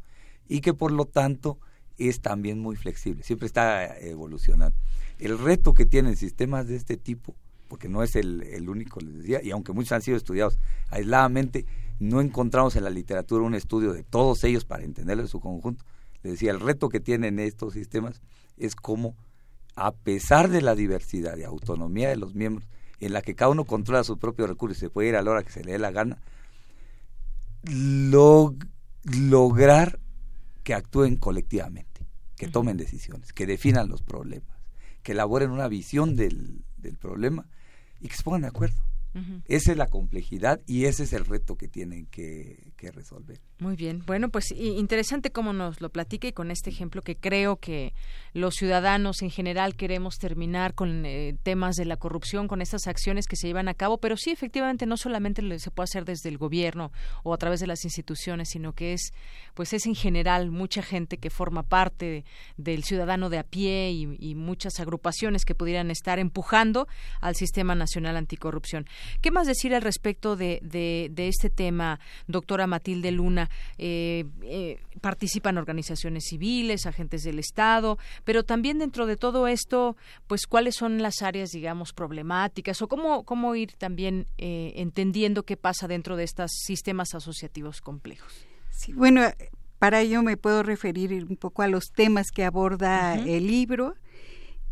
y 0.50 0.60
que 0.60 0.74
por 0.74 0.92
lo 0.92 1.06
tanto 1.06 1.60
es 1.98 2.22
también 2.22 2.60
muy 2.60 2.76
flexible, 2.76 3.24
siempre 3.24 3.46
está 3.46 3.98
evolucionando. 4.00 4.78
El 5.20 5.38
reto 5.38 5.74
que 5.74 5.86
tienen 5.86 6.18
sistemas 6.18 6.68
de 6.68 6.76
este 6.76 6.98
tipo, 6.98 7.36
porque 7.68 7.88
no 7.88 8.04
es 8.04 8.16
el, 8.16 8.44
el 8.44 8.70
único, 8.70 9.00
les 9.00 9.20
decía, 9.20 9.42
y 9.44 9.52
aunque 9.52 9.74
muchos 9.74 9.92
han 9.94 10.02
sido 10.02 10.18
estudiados 10.18 10.60
aisladamente, 10.90 11.66
no 12.00 12.22
encontramos 12.22 12.76
en 12.76 12.84
la 12.86 12.90
literatura 12.90 13.44
un 13.44 13.56
estudio 13.56 13.94
de 13.94 14.04
todos 14.04 14.44
ellos 14.44 14.66
para 14.66 14.84
entenderlo 14.84 15.24
en 15.24 15.30
su 15.30 15.40
conjunto. 15.40 15.86
Les 16.24 16.34
decía, 16.34 16.52
el 16.52 16.60
reto 16.60 16.90
que 16.90 17.00
tienen 17.00 17.40
estos 17.40 17.74
sistemas 17.74 18.22
es 18.58 18.76
cómo, 18.76 19.16
a 19.76 19.92
pesar 19.92 20.50
de 20.50 20.62
la 20.62 20.76
diversidad 20.76 21.38
y 21.38 21.44
autonomía 21.44 22.10
de 22.10 22.16
los 22.16 22.36
miembros, 22.36 22.68
en 23.00 23.14
la 23.14 23.22
que 23.22 23.36
cada 23.36 23.52
uno 23.52 23.66
controla 23.66 24.04
sus 24.04 24.18
propios 24.18 24.50
recursos 24.50 24.78
y 24.78 24.82
se 24.82 24.90
puede 24.90 25.10
ir 25.10 25.16
a 25.16 25.22
la 25.22 25.32
hora 25.32 25.44
que 25.44 25.52
se 25.52 25.64
le 25.64 25.74
dé 25.74 25.80
la 25.80 25.92
gana, 25.92 26.22
lograr 29.04 30.00
que 30.64 30.74
actúen 30.74 31.16
colectivamente, 31.18 32.08
que 32.36 32.48
tomen 32.48 32.78
decisiones, 32.78 33.34
que 33.34 33.46
definan 33.46 33.90
los 33.90 34.02
problemas, 34.02 34.58
que 35.04 35.14
elaboren 35.14 35.52
una 35.52 35.68
visión 35.68 36.16
del, 36.16 36.64
del 36.78 36.98
problema 36.98 37.46
y 38.02 38.08
que 38.08 38.16
se 38.16 38.24
pongan 38.24 38.42
de 38.42 38.48
acuerdo. 38.48 38.89
Esa 39.48 39.72
es 39.72 39.78
la 39.78 39.88
complejidad 39.88 40.62
y 40.68 40.86
ese 40.86 41.04
es 41.04 41.14
el 41.14 41.26
reto 41.26 41.56
que 41.56 41.68
tienen 41.68 42.06
que, 42.08 42.74
resolver. 42.94 43.40
Muy 43.60 43.76
bien. 43.76 44.04
Bueno, 44.06 44.30
pues 44.30 44.52
interesante 44.52 45.32
cómo 45.32 45.52
nos 45.52 45.82
lo 45.82 45.90
platica 45.90 46.28
y 46.28 46.32
con 46.32 46.52
este 46.52 46.70
ejemplo 46.70 47.02
que 47.02 47.16
creo 47.18 47.58
que 47.58 47.94
los 48.34 48.56
ciudadanos 48.56 49.22
en 49.22 49.30
general 49.30 49.76
queremos 49.76 50.18
terminar 50.18 50.74
con 50.74 51.06
eh, 51.06 51.36
temas 51.44 51.76
de 51.76 51.86
la 51.86 51.98
corrupción, 51.98 52.48
con 52.48 52.62
estas 52.62 52.88
acciones 52.88 53.26
que 53.28 53.36
se 53.36 53.48
llevan 53.48 53.68
a 53.68 53.74
cabo, 53.74 53.98
pero 53.98 54.18
sí, 54.18 54.32
efectivamente, 54.32 54.86
no 54.86 54.98
solamente 54.98 55.60
se 55.60 55.72
puede 55.72 55.86
hacer 55.86 56.06
desde 56.06 56.30
el 56.30 56.38
gobierno 56.38 56.92
o 57.24 57.34
a 57.34 57.38
través 57.38 57.60
de 57.60 57.68
las 57.68 57.84
instituciones, 57.84 58.50
sino 58.50 58.74
que 58.74 58.94
es, 58.94 59.14
pues 59.54 59.74
es 59.74 59.86
en 59.86 59.96
general 59.96 60.52
mucha 60.52 60.82
gente 60.82 61.18
que 61.18 61.30
forma 61.30 61.64
parte 61.64 62.26
del 62.58 62.84
ciudadano 62.84 63.30
de 63.30 63.40
a 63.40 63.44
pie 63.44 63.92
y, 63.92 64.36
muchas 64.40 64.80
agrupaciones 64.80 65.44
que 65.44 65.54
pudieran 65.54 65.92
estar 65.92 66.18
empujando 66.18 66.88
al 67.20 67.36
Sistema 67.36 67.76
Nacional 67.76 68.16
Anticorrupción. 68.16 68.86
¿Qué 69.22 69.32
más 69.32 69.48
decir 69.48 69.76
al 69.76 69.82
respecto 69.82 70.36
de, 70.36 70.60
de, 70.62 71.28
este 71.28 71.50
tema, 71.50 72.00
doctora 72.28 72.68
Matilde 72.68 73.12
Luna? 73.12 73.50
Eh, 73.78 74.26
eh, 74.44 74.80
participan 75.02 75.58
organizaciones 75.58 76.26
civiles, 76.26 76.86
agentes 76.86 77.24
del 77.24 77.40
Estado, 77.40 77.98
pero 78.30 78.44
también 78.44 78.78
dentro 78.78 79.08
de 79.08 79.18
todo 79.18 79.48
esto, 79.48 79.98
pues 80.28 80.46
cuáles 80.46 80.76
son 80.76 81.02
las 81.02 81.24
áreas, 81.24 81.50
digamos, 81.50 81.94
problemáticas 81.94 82.80
o 82.84 82.88
cómo, 82.88 83.24
cómo 83.24 83.56
ir 83.56 83.74
también 83.74 84.28
eh, 84.38 84.74
entendiendo 84.76 85.42
qué 85.42 85.58
pasa 85.58 85.88
dentro 85.88 86.16
de 86.16 86.26
estos 86.26 86.52
sistemas 86.52 87.16
asociativos 87.16 87.82
complejos. 87.82 88.32
Sí, 88.70 88.94
bueno, 88.94 89.24
para 89.80 90.02
ello 90.02 90.22
me 90.22 90.38
puedo 90.38 90.62
referir 90.62 91.26
un 91.28 91.38
poco 91.38 91.64
a 91.64 91.68
los 91.68 91.86
temas 91.92 92.28
que 92.30 92.46
aborda 92.46 93.16
el 93.16 93.48
libro. 93.48 93.96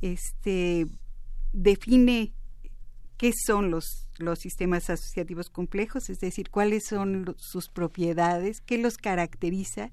Este 0.01 0.85
define 1.51 2.33
qué 3.17 3.31
son 3.43 3.71
los, 3.71 4.07
los 4.19 4.37
sistemas 4.37 4.91
asociativos 4.91 5.49
complejos, 5.49 6.11
es 6.11 6.19
decir, 6.19 6.51
cuáles 6.51 6.85
son 6.85 7.33
sus 7.39 7.69
propiedades, 7.69 8.61
qué 8.61 8.77
los 8.77 8.97
caracteriza 8.97 9.89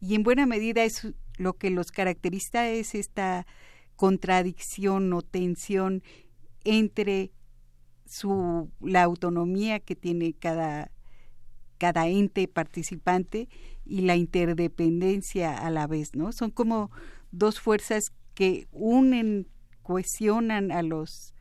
y 0.00 0.14
en 0.14 0.22
buena 0.22 0.46
medida 0.46 0.84
es 0.84 1.08
lo 1.38 1.54
que 1.54 1.70
los 1.70 1.90
caracteriza 1.90 2.68
es 2.68 2.94
esta 2.94 3.46
contradicción 3.96 5.12
o 5.12 5.22
tensión 5.22 6.02
entre 6.64 7.32
su 8.06 8.70
la 8.80 9.02
autonomía 9.02 9.80
que 9.80 9.96
tiene 9.96 10.34
cada 10.34 10.90
cada 11.78 12.08
ente 12.08 12.48
participante 12.48 13.48
y 13.84 14.02
la 14.02 14.16
interdependencia 14.16 15.56
a 15.56 15.70
la 15.70 15.86
vez, 15.86 16.14
¿no? 16.14 16.32
Son 16.32 16.50
como 16.50 16.90
dos 17.30 17.60
fuerzas 17.60 18.12
que 18.34 18.66
unen, 18.72 19.46
cohesionan 19.82 20.72
a 20.72 20.82
los 20.82 21.34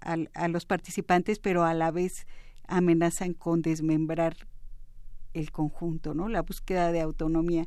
a, 0.00 0.48
los 0.48 0.64
participantes, 0.64 1.38
pero 1.38 1.64
a 1.64 1.74
la 1.74 1.90
vez 1.90 2.26
amenazan 2.66 3.34
con 3.34 3.60
desmembrar 3.60 4.34
el 5.34 5.52
conjunto, 5.52 6.14
¿no? 6.14 6.28
La 6.28 6.40
búsqueda 6.40 6.90
de 6.90 7.00
autonomía. 7.00 7.66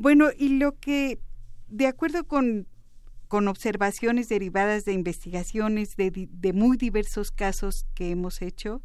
Bueno, 0.00 0.28
y 0.38 0.50
lo 0.60 0.78
que, 0.78 1.18
de 1.66 1.88
acuerdo 1.88 2.22
con, 2.22 2.68
con 3.26 3.48
observaciones 3.48 4.28
derivadas 4.28 4.84
de 4.84 4.92
investigaciones 4.92 5.96
de, 5.96 6.28
de, 6.30 6.52
muy 6.52 6.76
diversos 6.76 7.32
casos 7.32 7.84
que 7.94 8.10
hemos 8.10 8.40
hecho, 8.40 8.80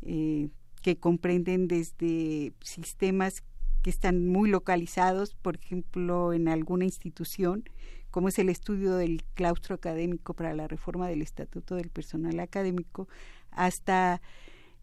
eh, 0.00 0.48
que 0.82 0.96
comprenden 0.96 1.68
desde 1.68 2.54
sistemas 2.60 3.44
que 3.82 3.90
están 3.90 4.26
muy 4.26 4.50
localizados, 4.50 5.36
por 5.36 5.54
ejemplo, 5.54 6.32
en 6.32 6.48
alguna 6.48 6.86
institución, 6.86 7.62
como 8.10 8.26
es 8.26 8.36
el 8.40 8.48
estudio 8.48 8.96
del 8.96 9.22
claustro 9.34 9.76
académico 9.76 10.34
para 10.34 10.54
la 10.54 10.66
reforma 10.66 11.06
del 11.06 11.22
Estatuto 11.22 11.76
del 11.76 11.90
Personal 11.90 12.40
Académico, 12.40 13.06
hasta 13.52 14.20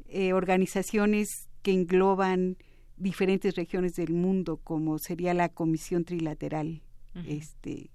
eh, 0.07 0.31
organizaciones 0.31 1.49
que 1.63 1.73
engloban 1.73 2.55
diferentes 2.99 3.55
regiones 3.55 3.93
del 3.93 4.13
mundo, 4.13 4.57
como 4.57 4.99
sería 4.99 5.33
la 5.33 5.49
Comisión 5.49 6.03
Trilateral, 6.03 6.81
este, 7.25 7.89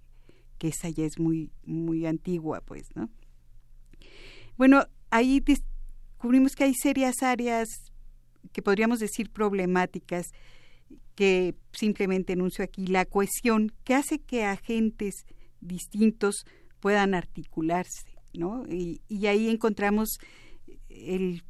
que 0.59 0.69
esa 0.69 0.89
ya 0.89 1.05
es 1.05 1.19
muy, 1.19 1.51
muy 1.65 2.07
antigua, 2.07 2.61
pues, 2.61 2.89
¿no? 2.95 3.09
Bueno, 4.57 4.87
ahí 5.11 5.41
descubrimos 5.41 6.55
que 6.55 6.65
hay 6.65 6.75
serias 6.75 7.23
áreas 7.23 7.69
que 8.53 8.63
podríamos 8.63 8.99
decir 8.99 9.31
problemáticas 9.31 10.27
que 11.15 11.55
simplemente 11.73 12.33
enuncio 12.33 12.65
aquí, 12.65 12.87
la 12.87 13.05
cohesión 13.05 13.73
que 13.85 13.95
hace 13.95 14.19
que 14.19 14.45
agentes 14.45 15.27
distintos 15.61 16.45
puedan 16.81 17.15
articularse, 17.15 18.19
¿no? 18.33 18.65
Y, 18.69 19.01
ahí 19.27 19.49
encontramos 19.49 20.19
el, 20.89 21.43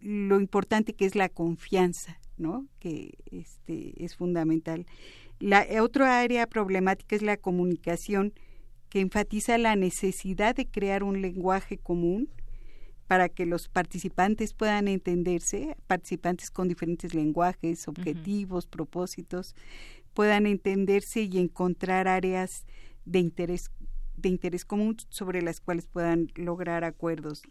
lo 0.00 0.38
importante 0.38 0.94
que 0.94 1.06
es 1.06 1.14
la 1.14 1.28
confianza, 1.28 2.20
¿no? 2.36 2.66
Que 2.78 3.14
este, 3.30 4.04
es 4.04 4.16
fundamental. 4.16 4.86
La 5.40 5.66
otra 5.82 6.20
área 6.20 6.46
problemática 6.46 7.16
es 7.16 7.22
la 7.22 7.36
comunicación, 7.36 8.32
que 8.88 9.00
enfatiza 9.00 9.58
la 9.58 9.74
necesidad 9.74 10.54
de 10.54 10.66
crear 10.66 11.02
un 11.02 11.20
lenguaje 11.20 11.78
común 11.78 12.28
para 13.06 13.28
que 13.28 13.44
los 13.44 13.68
participantes 13.68 14.54
puedan 14.54 14.88
entenderse, 14.88 15.76
participantes 15.86 16.50
con 16.50 16.68
diferentes 16.68 17.12
lenguajes, 17.12 17.88
objetivos, 17.88 18.66
propósitos, 18.66 19.54
puedan 20.14 20.46
entenderse 20.46 21.22
y 21.22 21.38
encontrar 21.38 22.08
áreas 22.08 22.64
de 23.04 23.18
interés 23.18 23.70
de 24.16 24.28
interés 24.28 24.64
común 24.64 24.96
sobre 25.08 25.42
las 25.42 25.60
cuales 25.60 25.86
puedan 25.86 26.28
lograr 26.36 26.84
acuerdos. 26.84 27.42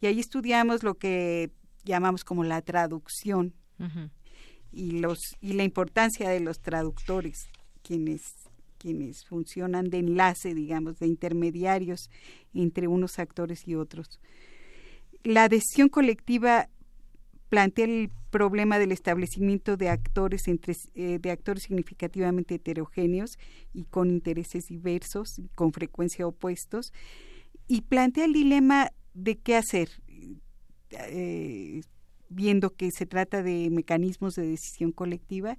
Y 0.00 0.06
ahí 0.06 0.20
estudiamos 0.20 0.82
lo 0.82 0.98
que 0.98 1.50
llamamos 1.84 2.22
como 2.22 2.44
la 2.44 2.60
traducción 2.60 3.54
y, 4.72 4.92
los, 4.92 5.18
y 5.40 5.54
la 5.54 5.64
importancia 5.64 6.28
de 6.28 6.40
los 6.40 6.60
traductores, 6.60 7.48
quienes, 7.82 8.22
quienes 8.78 9.24
funcionan 9.24 9.90
de 9.90 9.98
enlace, 9.98 10.54
digamos, 10.54 10.98
de 10.98 11.06
intermediarios 11.06 12.10
entre 12.54 12.88
unos 12.88 13.18
actores 13.18 13.66
y 13.66 13.74
otros. 13.74 14.20
La 15.24 15.44
adhesión 15.44 15.88
colectiva 15.88 16.68
plantea 17.48 17.84
el 17.84 18.10
problema 18.30 18.78
del 18.78 18.92
establecimiento 18.92 19.76
de 19.76 19.88
actores 19.88 20.48
entre 20.48 20.74
eh, 20.94 21.18
de 21.18 21.30
actores 21.30 21.62
significativamente 21.64 22.56
heterogéneos 22.56 23.38
y 23.72 23.84
con 23.84 24.10
intereses 24.10 24.66
diversos 24.66 25.40
con 25.54 25.72
frecuencia 25.72 26.26
opuestos 26.26 26.92
y 27.68 27.82
plantea 27.82 28.24
el 28.24 28.32
dilema 28.32 28.92
de 29.14 29.36
qué 29.38 29.56
hacer. 29.56 29.88
Eh, 30.90 31.82
viendo 32.28 32.74
que 32.74 32.90
se 32.90 33.06
trata 33.06 33.42
de 33.42 33.70
mecanismos 33.70 34.34
de 34.34 34.46
decisión 34.46 34.92
colectiva 34.92 35.58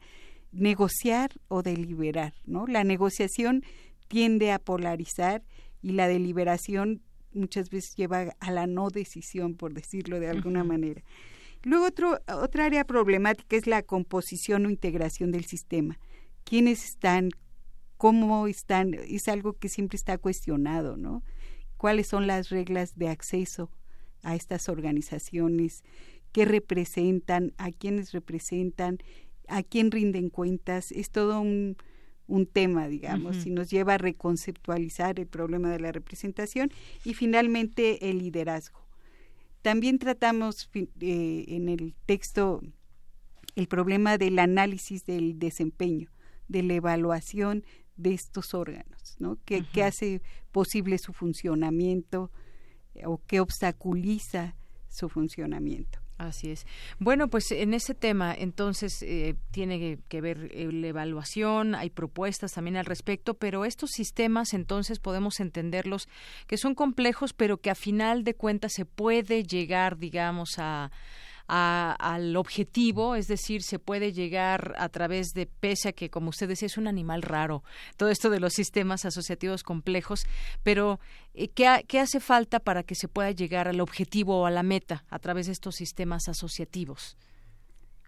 negociar 0.51 1.31
o 1.49 1.61
deliberar 1.61 2.33
no 2.45 2.67
la 2.67 2.83
negociación 2.83 3.63
tiende 4.07 4.51
a 4.51 4.59
polarizar 4.59 5.43
y 5.81 5.91
la 5.91 6.07
deliberación 6.07 7.01
muchas 7.33 7.69
veces 7.69 7.95
lleva 7.95 8.35
a 8.39 8.51
la 8.51 8.67
no 8.67 8.89
decisión, 8.89 9.55
por 9.55 9.73
decirlo 9.73 10.19
de 10.19 10.29
alguna 10.29 10.63
manera. 10.63 11.03
Luego 11.63 11.85
otro, 11.85 12.19
otra 12.27 12.65
área 12.65 12.85
problemática 12.85 13.55
es 13.55 13.67
la 13.67 13.83
composición 13.83 14.65
o 14.65 14.69
integración 14.69 15.31
del 15.31 15.45
sistema. 15.45 15.99
¿Quiénes 16.43 16.83
están? 16.83 17.29
¿Cómo 17.97 18.47
están? 18.47 18.93
Es 18.93 19.27
algo 19.27 19.53
que 19.53 19.69
siempre 19.69 19.97
está 19.97 20.17
cuestionado, 20.17 20.97
¿no? 20.97 21.23
¿Cuáles 21.77 22.07
son 22.07 22.27
las 22.27 22.49
reglas 22.49 22.95
de 22.95 23.09
acceso 23.09 23.71
a 24.23 24.35
estas 24.35 24.69
organizaciones? 24.69 25.83
¿Qué 26.37 26.45
representan? 26.45 27.55
¿A 27.57 27.71
quiénes 27.71 28.11
representan? 28.11 28.99
¿A 29.47 29.63
quién 29.63 29.89
rinden 29.89 30.29
cuentas? 30.29 30.91
Es 30.91 31.09
todo 31.09 31.41
un, 31.41 31.77
un 32.27 32.45
tema, 32.45 32.87
digamos, 32.87 33.47
y 33.47 33.49
nos 33.49 33.71
lleva 33.71 33.95
a 33.95 33.97
reconceptualizar 33.97 35.19
el 35.19 35.25
problema 35.25 35.71
de 35.71 35.79
la 35.79 35.91
representación 35.91 36.69
y 37.03 37.15
finalmente 37.15 38.11
el 38.11 38.19
liderazgo. 38.19 38.87
También 39.63 39.97
tratamos 39.97 40.69
eh, 40.75 41.45
en 41.47 41.69
el 41.69 41.95
texto 42.05 42.61
el 43.55 43.67
problema 43.67 44.19
del 44.19 44.37
análisis 44.37 45.07
del 45.07 45.39
desempeño, 45.39 46.11
de 46.49 46.61
la 46.61 46.75
evaluación 46.75 47.65
de 47.95 48.13
estos 48.13 48.53
órganos, 48.53 49.15
¿no? 49.17 49.39
¿Qué, 49.43 49.65
hace 49.83 50.21
posible 50.51 50.99
su 50.99 51.13
funcionamiento 51.13 52.29
eh, 52.93 53.07
o 53.07 53.23
qué 53.25 53.39
obstaculiza 53.39 54.55
su 54.87 55.09
funcionamiento? 55.09 55.97
Así 56.17 56.49
es. 56.49 56.65
Bueno, 56.97 57.27
pues 57.27 57.51
en 57.51 57.75
ese 57.75 57.93
tema 57.93 58.33
entonces 58.33 59.03
eh, 59.03 59.35
tiene 59.51 59.99
que 60.07 60.21
ver 60.21 60.49
eh, 60.51 60.67
la 60.71 60.87
evaluación, 60.87 61.75
hay 61.75 61.91
propuestas 61.91 62.53
también 62.53 62.75
al 62.75 62.85
respecto, 62.85 63.35
pero 63.35 63.65
estos 63.65 63.91
sistemas 63.91 64.55
entonces 64.55 64.97
podemos 64.97 65.39
entenderlos 65.39 66.09
que 66.47 66.57
son 66.57 66.73
complejos, 66.73 67.33
pero 67.33 67.57
que 67.57 67.69
a 67.69 67.75
final 67.75 68.23
de 68.23 68.33
cuentas 68.33 68.73
se 68.73 68.85
puede 68.85 69.43
llegar, 69.43 69.99
digamos, 69.99 70.57
a 70.57 70.91
al 71.47 72.35
objetivo, 72.35 73.15
es 73.15 73.27
decir, 73.27 73.63
se 73.63 73.79
puede 73.79 74.11
llegar 74.11 74.75
a 74.77 74.89
través 74.89 75.33
de, 75.33 75.45
pese 75.45 75.89
a 75.89 75.93
que, 75.93 76.09
como 76.09 76.29
usted 76.29 76.47
decía, 76.47 76.65
es 76.65 76.77
un 76.77 76.87
animal 76.87 77.21
raro, 77.21 77.63
todo 77.95 78.09
esto 78.09 78.29
de 78.29 78.39
los 78.39 78.53
sistemas 78.53 79.05
asociativos 79.05 79.63
complejos, 79.63 80.25
pero 80.63 80.99
eh, 81.33 81.47
¿qué, 81.49 81.85
¿qué 81.87 81.99
hace 81.99 82.19
falta 82.19 82.59
para 82.59 82.83
que 82.83 82.95
se 82.95 83.07
pueda 83.07 83.31
llegar 83.31 83.67
al 83.67 83.79
objetivo 83.79 84.41
o 84.41 84.45
a 84.45 84.51
la 84.51 84.63
meta 84.63 85.05
a 85.09 85.19
través 85.19 85.45
de 85.45 85.53
estos 85.53 85.75
sistemas 85.75 86.27
asociativos? 86.27 87.17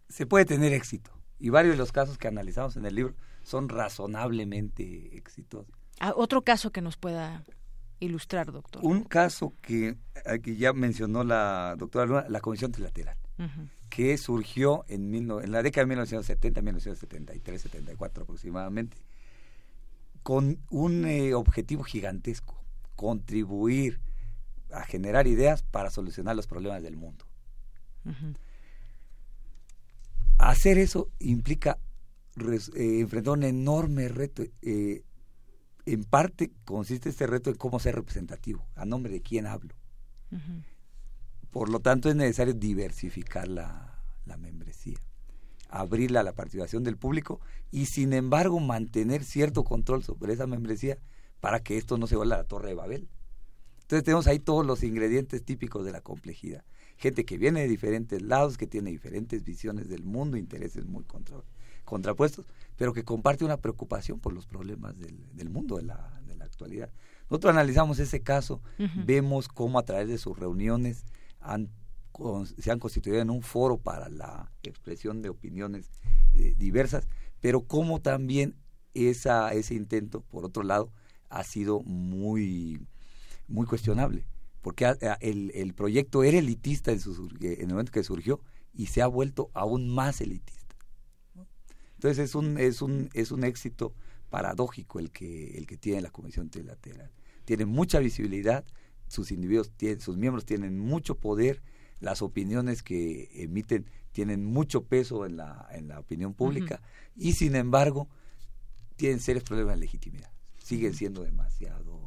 Se 0.10 0.26
puede 0.26 0.46
tener 0.46 0.74
éxito, 0.74 1.12
y 1.40 1.50
varios 1.50 1.76
de 1.76 1.78
los 1.78 1.92
casos 1.92 2.18
que 2.18 2.28
analizamos 2.28 2.76
en 2.76 2.86
el 2.86 2.96
libro 2.96 3.16
son 3.44 3.70
razonablemente 3.70 5.16
exitosos. 5.16 5.74
Ah, 6.02 6.14
otro 6.16 6.42
caso 6.42 6.72
que 6.72 6.82
nos 6.82 6.98
pueda 6.98 7.44
ilustrar, 8.00 8.52
doctor. 8.52 8.84
Un 8.84 9.04
caso 9.04 9.54
que, 9.62 9.98
que 10.44 10.56
ya 10.56 10.74
mencionó 10.74 11.24
la 11.24 11.76
doctora 11.78 12.06
Luna, 12.06 12.26
la 12.30 12.42
Comisión 12.42 12.72
Trilateral 12.72 13.18
que 13.90 14.18
surgió 14.18 14.86
en, 14.88 15.14
en 15.14 15.52
la 15.52 15.64
década 15.64 15.84
de 15.84 15.90
1970, 15.90 16.62
1973, 16.62 17.62
74 17.62 18.24
aproximadamente, 18.24 18.98
con 20.24 20.60
un 20.70 21.06
eh, 21.06 21.34
objetivo 21.34 21.84
gigantesco, 21.84 22.62
contribuir 22.96 24.00
a 24.72 24.84
generar 24.84 25.28
ideas 25.28 25.64
para 25.64 25.90
solucionar 25.90 26.36
los 26.36 26.48
problemas 26.48 26.84
del 26.84 26.98
mundo. 26.98 27.26
Hacer 30.38 30.78
eso 30.78 31.10
implica 31.20 31.78
eh, 32.76 33.00
enfrentar 33.00 33.34
un 33.34 33.44
enorme 33.44 34.08
reto. 34.08 34.44
Eh, 34.62 35.04
en 35.86 36.04
parte 36.04 36.52
consiste 36.66 37.10
este 37.10 37.28
reto 37.28 37.50
en 37.50 37.56
cómo 37.56 37.80
ser 37.80 37.96
representativo, 37.96 38.68
a 38.76 38.86
nombre 38.86 39.12
de 39.12 39.22
quién 39.22 39.48
hablo. 39.48 39.74
Por 41.52 41.70
lo 41.70 41.80
tanto, 41.80 42.10
es 42.10 42.16
necesario 42.16 42.54
diversificar 42.54 43.48
la, 43.48 44.04
la 44.26 44.38
membresía, 44.38 45.00
abrirla 45.70 46.22
a 46.22 46.24
la 46.24 46.34
participación 46.34 46.84
del 46.84 46.98
público 46.98 47.40
y, 47.72 47.88
sin 47.88 48.14
embargo, 48.14 48.60
mantener 48.60 49.24
cierto 49.24 49.64
control 49.64 50.04
sobre 50.04 50.34
esa 50.34 50.48
membresía 50.48 50.98
para 51.40 51.62
que 51.62 51.78
esto 51.78 51.98
no 51.98 52.08
se 52.08 52.16
vuelva 52.16 52.36
a 52.36 52.40
la 52.40 52.44
torre 52.44 52.70
de 52.70 52.76
Babel. 52.76 53.10
Entonces 53.82 54.04
tenemos 54.04 54.28
ahí 54.28 54.38
todos 54.38 54.64
los 54.66 54.84
ingredientes 54.84 55.44
típicos 55.44 55.84
de 55.84 55.92
la 55.92 56.02
complejidad. 56.02 56.64
Gente 56.98 57.26
que 57.26 57.40
viene 57.40 57.62
de 57.62 57.68
diferentes 57.68 58.22
lados, 58.22 58.58
que 58.58 58.68
tiene 58.68 58.92
diferentes 58.92 59.44
visiones 59.44 59.90
del 59.90 60.04
mundo, 60.04 60.38
intereses 60.38 60.86
muy 60.86 61.04
contrapuestos, 61.86 62.46
pero 62.78 62.94
que 62.94 63.04
comparte 63.04 63.46
una 63.46 63.58
preocupación 63.58 64.20
por 64.20 64.34
los 64.34 64.46
problemas 64.46 65.00
del, 65.00 65.18
del 65.34 65.50
mundo 65.50 65.78
de 65.78 65.84
la, 65.84 66.22
de 66.28 66.36
la, 66.36 66.46
actualidad. 66.46 66.92
Nosotros 67.32 67.52
analizamos 67.52 67.98
ese 68.00 68.22
caso, 68.22 68.62
vemos 69.06 69.48
cómo 69.48 69.80
a 69.80 69.86
través 69.86 70.08
de 70.08 70.18
sus 70.20 70.38
reuniones 70.38 71.04
han, 71.40 71.70
se 72.58 72.72
han 72.72 72.80
constituido 72.80 73.22
en 73.22 73.30
un 73.30 73.42
foro 73.42 73.78
para 73.78 74.10
la 74.10 74.52
expresión 74.64 75.22
de 75.22 75.30
opiniones 75.30 75.90
eh, 76.34 76.54
diversas, 76.58 77.08
pero 77.40 77.62
como 77.62 78.02
también 78.02 78.56
esa, 78.94 79.54
ese 79.54 79.76
intento, 79.76 80.22
por 80.22 80.46
otro 80.46 80.64
lado, 80.64 80.92
ha 81.30 81.44
sido 81.44 81.82
muy, 81.82 82.86
muy 83.48 83.66
cuestionable, 83.66 84.26
porque 84.62 84.94
el, 85.22 85.52
el, 85.54 85.74
proyecto 85.74 86.24
era 86.24 86.40
elitista 86.40 86.92
en, 86.92 87.00
su, 87.00 87.30
en 87.40 87.62
el 87.62 87.68
momento 87.68 87.92
que 87.92 88.04
surgió 88.04 88.42
y 88.74 88.88
se 88.88 89.02
ha 89.02 89.08
vuelto 89.08 89.52
aún 89.54 89.90
más 89.90 90.22
elitista. 90.22 90.60
Entonces 91.96 92.30
es 92.30 92.36
un, 92.36 92.58
es 92.58 92.82
un, 92.82 93.10
es 93.14 93.32
un 93.32 93.44
éxito 93.44 93.94
paradójico 94.30 95.00
el 95.00 95.12
que, 95.12 95.58
el 95.58 95.68
que 95.68 95.78
tiene 95.78 96.02
la 96.02 96.12
Comisión 96.12 96.50
Trilateral. 96.50 97.12
Tiene 97.46 97.66
mucha 97.66 98.00
visibilidad, 98.00 98.64
sus 99.10 99.32
individuos 99.32 99.72
tienen, 99.72 100.00
sus 100.00 100.16
miembros 100.16 100.46
tienen 100.46 100.80
mucho 100.80 101.16
poder, 101.16 101.62
las 102.00 102.22
opiniones 102.22 102.82
que 102.84 103.30
emiten 103.34 103.86
tienen 104.12 104.46
mucho 104.46 104.84
peso 104.86 105.26
en 105.26 105.38
la, 105.38 105.68
en 105.72 105.88
la 105.88 106.00
opinión 106.00 106.34
pública 106.34 106.82
y 107.16 107.34
sin 107.34 107.56
embargo 107.56 108.08
tienen 108.96 109.20
serios 109.20 109.44
problemas 109.44 109.76
de 109.76 109.82
legitimidad, 109.82 110.32
siguen 110.58 110.94
siendo 110.94 111.24
demasiado 111.24 112.00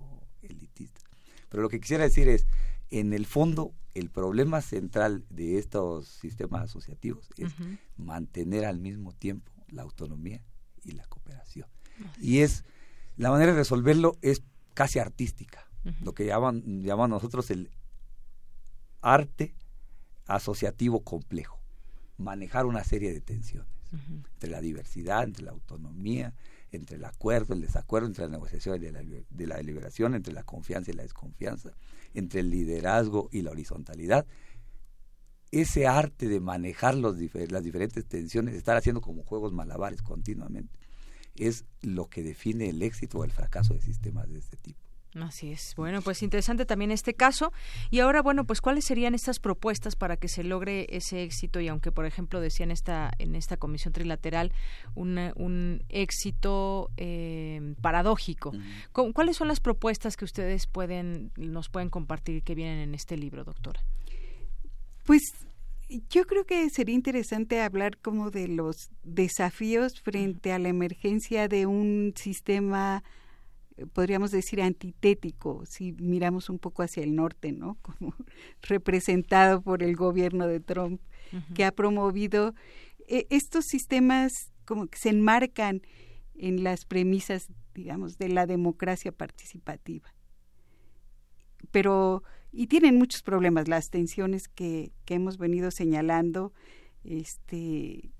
elitistas. 0.42 1.04
Pero 1.48 1.62
lo 1.62 1.68
que 1.68 1.80
quisiera 1.80 2.04
decir 2.04 2.28
es, 2.28 2.46
en 2.90 3.12
el 3.12 3.26
fondo, 3.26 3.74
el 3.94 4.08
problema 4.10 4.60
central 4.60 5.24
de 5.28 5.58
estos 5.58 6.08
sistemas 6.08 6.62
asociativos 6.62 7.28
es 7.36 7.52
mantener 7.96 8.64
al 8.64 8.78
mismo 8.78 9.12
tiempo 9.12 9.52
la 9.68 9.82
autonomía 9.82 10.44
y 10.84 10.92
la 10.92 11.04
cooperación. 11.06 11.68
Y 12.20 12.38
es, 12.38 12.64
la 13.16 13.30
manera 13.30 13.52
de 13.52 13.58
resolverlo 13.58 14.16
es 14.22 14.42
casi 14.74 14.98
artística 14.98 15.66
lo 16.02 16.14
que 16.14 16.26
llaman, 16.26 16.82
llamamos 16.82 17.10
nosotros 17.10 17.50
el 17.50 17.70
arte 19.00 19.54
asociativo 20.26 21.02
complejo, 21.02 21.58
manejar 22.18 22.66
una 22.66 22.84
serie 22.84 23.12
de 23.12 23.20
tensiones 23.20 23.72
entre 23.92 24.50
la 24.50 24.60
diversidad, 24.60 25.24
entre 25.24 25.44
la 25.44 25.50
autonomía, 25.50 26.34
entre 26.70 26.96
el 26.96 27.04
acuerdo, 27.04 27.54
el 27.54 27.60
desacuerdo, 27.60 28.08
entre 28.08 28.24
la 28.24 28.30
negociación 28.30 28.82
y 28.82 28.90
la, 28.90 29.02
de 29.02 29.46
la 29.46 29.56
deliberación, 29.56 30.14
entre 30.14 30.32
la 30.32 30.42
confianza 30.42 30.90
y 30.90 30.94
la 30.94 31.02
desconfianza, 31.02 31.72
entre 32.14 32.40
el 32.40 32.50
liderazgo 32.50 33.28
y 33.30 33.42
la 33.42 33.50
horizontalidad. 33.50 34.26
Ese 35.50 35.86
arte 35.86 36.28
de 36.28 36.40
manejar 36.40 36.94
los 36.94 37.16
las 37.50 37.62
diferentes 37.62 38.06
tensiones, 38.06 38.54
estar 38.54 38.76
haciendo 38.76 39.02
como 39.02 39.22
juegos 39.24 39.52
malabares 39.52 40.00
continuamente, 40.00 40.78
es 41.36 41.66
lo 41.82 42.08
que 42.08 42.22
define 42.22 42.70
el 42.70 42.82
éxito 42.82 43.18
o 43.18 43.24
el 43.24 43.30
fracaso 43.30 43.74
de 43.74 43.82
sistemas 43.82 44.30
de 44.30 44.38
este 44.38 44.56
tipo. 44.56 44.80
Así 45.20 45.52
es. 45.52 45.74
Bueno, 45.76 46.00
pues 46.00 46.22
interesante 46.22 46.64
también 46.64 46.90
este 46.90 47.12
caso. 47.12 47.52
Y 47.90 48.00
ahora, 48.00 48.22
bueno, 48.22 48.46
pues 48.46 48.60
cuáles 48.62 48.86
serían 48.86 49.14
estas 49.14 49.40
propuestas 49.40 49.94
para 49.94 50.16
que 50.16 50.28
se 50.28 50.42
logre 50.42 50.86
ese 50.88 51.22
éxito 51.22 51.60
y 51.60 51.68
aunque, 51.68 51.92
por 51.92 52.06
ejemplo, 52.06 52.40
decían 52.40 52.70
esta 52.70 53.12
en 53.18 53.34
esta 53.34 53.58
comisión 53.58 53.92
trilateral 53.92 54.52
un, 54.94 55.18
un 55.36 55.84
éxito 55.90 56.90
eh, 56.96 57.74
paradójico. 57.82 58.52
¿Cuáles 58.92 59.36
son 59.36 59.48
las 59.48 59.60
propuestas 59.60 60.16
que 60.16 60.24
ustedes 60.24 60.66
pueden 60.66 61.30
nos 61.36 61.68
pueden 61.68 61.90
compartir 61.90 62.42
que 62.42 62.54
vienen 62.54 62.78
en 62.78 62.94
este 62.94 63.16
libro, 63.16 63.44
doctora? 63.44 63.80
Pues 65.04 65.22
yo 66.08 66.24
creo 66.26 66.46
que 66.46 66.70
sería 66.70 66.94
interesante 66.94 67.60
hablar 67.60 67.98
como 67.98 68.30
de 68.30 68.48
los 68.48 68.90
desafíos 69.02 70.00
frente 70.00 70.52
a 70.52 70.58
la 70.58 70.70
emergencia 70.70 71.48
de 71.48 71.66
un 71.66 72.14
sistema 72.16 73.02
podríamos 73.92 74.30
decir, 74.30 74.60
antitético, 74.60 75.64
si 75.66 75.92
miramos 75.92 76.48
un 76.48 76.58
poco 76.58 76.82
hacia 76.82 77.02
el 77.02 77.14
norte, 77.14 77.52
¿no? 77.52 77.76
Como 77.82 78.14
representado 78.62 79.62
por 79.62 79.82
el 79.82 79.96
gobierno 79.96 80.46
de 80.46 80.60
Trump, 80.60 81.00
que 81.54 81.64
ha 81.64 81.72
promovido 81.72 82.54
eh, 83.08 83.26
estos 83.30 83.64
sistemas 83.64 84.52
como 84.66 84.86
que 84.86 84.98
se 84.98 85.08
enmarcan 85.08 85.80
en 86.34 86.62
las 86.62 86.84
premisas, 86.84 87.48
digamos, 87.74 88.18
de 88.18 88.28
la 88.28 88.46
democracia 88.46 89.12
participativa. 89.12 90.14
Pero, 91.70 92.22
y 92.52 92.66
tienen 92.66 92.98
muchos 92.98 93.22
problemas, 93.22 93.68
las 93.68 93.88
tensiones 93.88 94.48
que, 94.48 94.92
que 95.04 95.14
hemos 95.14 95.38
venido 95.38 95.70
señalando, 95.70 96.52
este, 97.02 98.10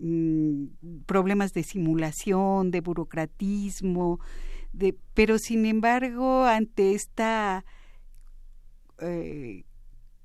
mm, 0.00 0.66
problemas 1.06 1.52
de 1.52 1.62
simulación, 1.62 2.70
de 2.70 2.80
burocratismo, 2.80 4.18
pero 5.14 5.38
sin 5.38 5.66
embargo, 5.66 6.44
ante 6.44 6.94
esta 6.94 7.64
eh, 9.00 9.64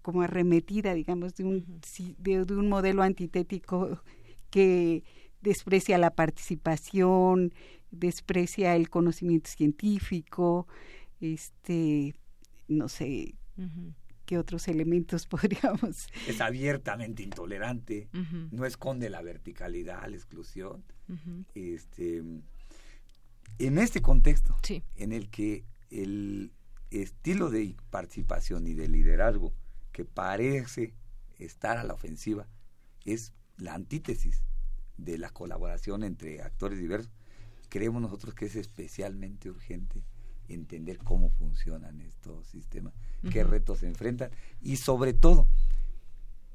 como 0.01 0.21
arremetida, 0.21 0.93
digamos, 0.93 1.35
de 1.35 1.43
un, 1.43 1.81
de, 2.17 2.41
un 2.41 2.69
modelo 2.69 3.03
antitético 3.03 4.01
que 4.49 5.03
desprecia 5.41 5.97
la 5.97 6.12
participación, 6.12 7.53
desprecia 7.91 8.75
el 8.75 8.89
conocimiento 8.89 9.50
científico, 9.50 10.67
este, 11.19 12.15
no 12.67 12.87
sé, 12.87 13.35
qué 14.25 14.37
otros 14.37 14.67
elementos 14.67 15.25
podríamos. 15.27 16.08
Es 16.27 16.41
abiertamente 16.41 17.21
intolerante, 17.21 18.10
no 18.52 18.65
esconde 18.65 19.10
la 19.10 19.21
verticalidad, 19.21 20.08
la 20.08 20.15
exclusión, 20.15 20.83
este 21.54 22.23
En 23.60 23.77
este 23.77 24.01
contexto, 24.01 24.55
en 24.95 25.12
el 25.12 25.29
que 25.29 25.65
el 25.91 26.53
estilo 26.91 27.49
de 27.49 27.75
participación 27.89 28.65
y 28.67 28.73
de 28.73 28.87
liderazgo 28.87 29.53
que 29.91 30.05
parece 30.05 30.93
estar 31.39 31.77
a 31.77 31.83
la 31.83 31.93
ofensiva 31.93 32.47
es 33.03 33.33
la 33.57 33.73
antítesis 33.73 34.43
de 34.95 35.17
la 35.17 35.29
colaboración 35.31 36.03
entre 36.03 36.41
actores 36.41 36.79
diversos, 36.79 37.12
creemos 37.67 38.01
nosotros 38.01 38.33
que 38.33 38.45
es 38.45 38.55
especialmente 38.55 39.49
urgente 39.49 40.03
entender 40.47 40.97
cómo 40.99 41.29
funcionan 41.29 41.99
estos 41.99 42.47
sistemas, 42.47 42.93
qué 43.29 43.43
retos 43.43 43.79
se 43.79 43.87
enfrentan 43.87 44.31
y 44.62 44.77
sobre 44.77 45.12
todo 45.13 45.47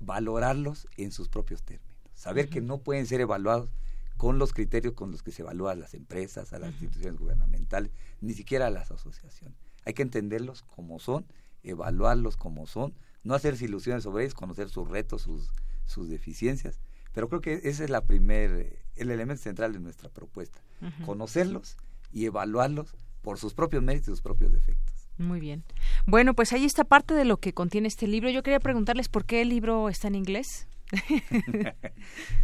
valorarlos 0.01 0.89
en 0.97 1.13
sus 1.13 1.29
propios 1.29 1.63
términos. 1.65 1.95
Saber 2.15 2.49
que 2.49 2.63
no 2.63 2.79
pueden 2.79 3.07
ser 3.07 3.21
evaluados 3.21 3.69
con 4.17 4.39
los 4.39 4.53
criterios 4.53 4.95
con 4.95 5.11
los 5.11 5.23
que 5.23 5.33
se 5.33 5.43
evalúan 5.43 5.81
las 5.81 5.95
empresas, 5.95 6.53
a 6.53 6.59
las 6.59 6.71
instituciones 6.73 7.19
gubernamentales, 7.19 7.93
ni 8.21 8.35
siquiera 8.35 8.69
a 8.69 8.71
las 8.71 8.91
asociaciones. 8.91 9.59
Hay 9.85 9.95
que 9.95 10.03
entenderlos 10.03 10.63
como 10.63 10.99
son, 10.99 11.27
evaluarlos 11.63 12.37
como 12.37 12.67
son, 12.67 12.95
no 13.23 13.35
hacerse 13.35 13.65
ilusiones 13.65 14.05
sobre 14.05 14.25
ellos, 14.25 14.35
conocer 14.35 14.69
sus 14.69 14.89
retos, 14.89 15.23
sus, 15.23 15.51
sus 15.87 16.09
deficiencias. 16.09 16.81
Pero 17.13 17.29
creo 17.29 17.41
que 17.41 17.55
ese 17.65 17.85
es 17.85 17.91
la 17.91 18.05
primer, 18.05 18.79
el 18.97 19.11
elemento 19.11 19.43
central 19.43 19.73
de 19.73 19.81
nuestra 19.81 20.09
propuesta. 20.09 20.61
Conocerlos 21.07 21.77
y 22.13 22.27
evaluarlos 22.27 22.95
por 23.23 23.39
sus 23.39 23.55
propios 23.55 23.83
méritos 23.83 24.09
y 24.09 24.11
sus 24.13 24.21
propios 24.21 24.53
defectos. 24.53 25.09
Muy 25.17 25.41
bien. 25.41 25.65
Bueno, 26.07 26.35
pues 26.35 26.53
ahí 26.53 26.65
está 26.65 26.85
parte 26.85 27.15
de 27.15 27.25
lo 27.25 27.39
que 27.39 27.55
contiene 27.55 27.89
este 27.89 28.07
libro. 28.07 28.29
Yo 28.31 28.43
quería 28.43 28.61
preguntarles 28.61 29.09
por 29.09 29.25
qué 29.25 29.43
el 29.43 29.49
libro 29.49 29.89
está 29.89 30.09
en 30.09 30.17
inglés. 30.17 30.67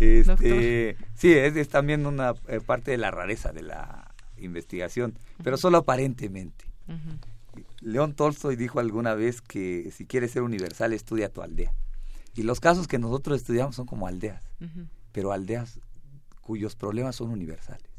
Este, 0.01 0.97
sí, 1.15 1.33
es, 1.33 1.69
también 1.69 2.07
una 2.07 2.35
eh, 2.49 2.61
parte 2.65 2.91
de 2.91 2.97
la 2.99 3.11
rareza 3.11 3.53
de 3.53 3.63
la 3.63 4.15
investigación, 4.37 5.15
pero 5.43 5.57
solo 5.57 5.79
aparentemente. 5.79 6.67
León 7.81 8.15
Tolstoy 8.15 8.57
dijo 8.57 8.81
alguna 8.81 9.15
vez 9.15 9.41
que 9.41 9.91
si 9.93 10.07
quieres 10.07 10.33
ser 10.33 10.43
universal, 10.43 10.93
estudia 10.93 11.33
tu 11.33 11.43
aldea. 11.43 11.73
Y 12.35 12.43
los 12.43 12.61
casos 12.61 12.89
que 12.89 12.99
nosotros 12.99 13.41
estudiamos 13.41 13.77
son 13.77 13.87
como 13.87 14.07
aldeas, 14.07 14.45
pero 15.13 15.33
aldeas 15.33 15.81
cuyos 16.41 16.75
problemas 16.77 17.17
son 17.17 17.31
universales. 17.31 17.91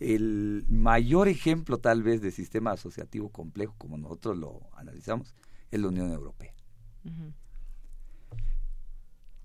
El 0.00 0.64
mayor 0.68 1.26
ejemplo 1.26 1.78
tal 1.78 2.04
vez 2.04 2.20
de 2.20 2.30
sistema 2.30 2.70
asociativo 2.70 3.30
complejo, 3.30 3.74
como 3.78 3.98
nosotros 3.98 4.38
lo 4.38 4.60
analizamos, 4.76 5.34
es 5.72 5.80
la 5.80 5.88
Unión 5.88 6.12
Europea. 6.12 6.54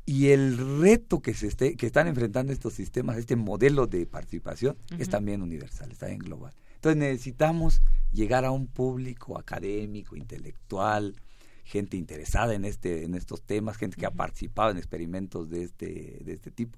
Y 0.06 0.30
el 0.30 0.82
reto 0.82 1.22
que, 1.22 1.34
se 1.34 1.48
esté, 1.48 1.76
que 1.78 1.86
están 1.86 2.08
enfrentando 2.08 2.52
estos 2.52 2.74
sistemas, 2.74 3.18
este 3.18 3.36
modelo 3.38 3.88
de 3.88 4.06
participación, 4.06 4.78
es 4.98 5.10
también 5.10 5.42
universal, 5.42 5.92
está 5.92 6.10
en 6.10 6.20
global. 6.20 6.54
Entonces 6.76 6.98
necesitamos 6.98 7.82
llegar 8.12 8.44
a 8.44 8.52
un 8.52 8.68
público 8.68 9.40
académico, 9.40 10.18
intelectual, 10.18 11.16
gente 11.64 11.96
interesada 11.96 12.54
en 12.54 12.66
este 12.66 13.06
en 13.06 13.16
estos 13.16 13.42
temas, 13.42 13.78
gente 13.78 13.96
que 13.96 14.06
ha 14.06 14.12
participado 14.12 14.72
en 14.72 14.78
experimentos 14.78 15.50
de 15.50 15.64
este 15.64 16.22
de 16.26 16.34
este 16.34 16.52
tipo. 16.52 16.78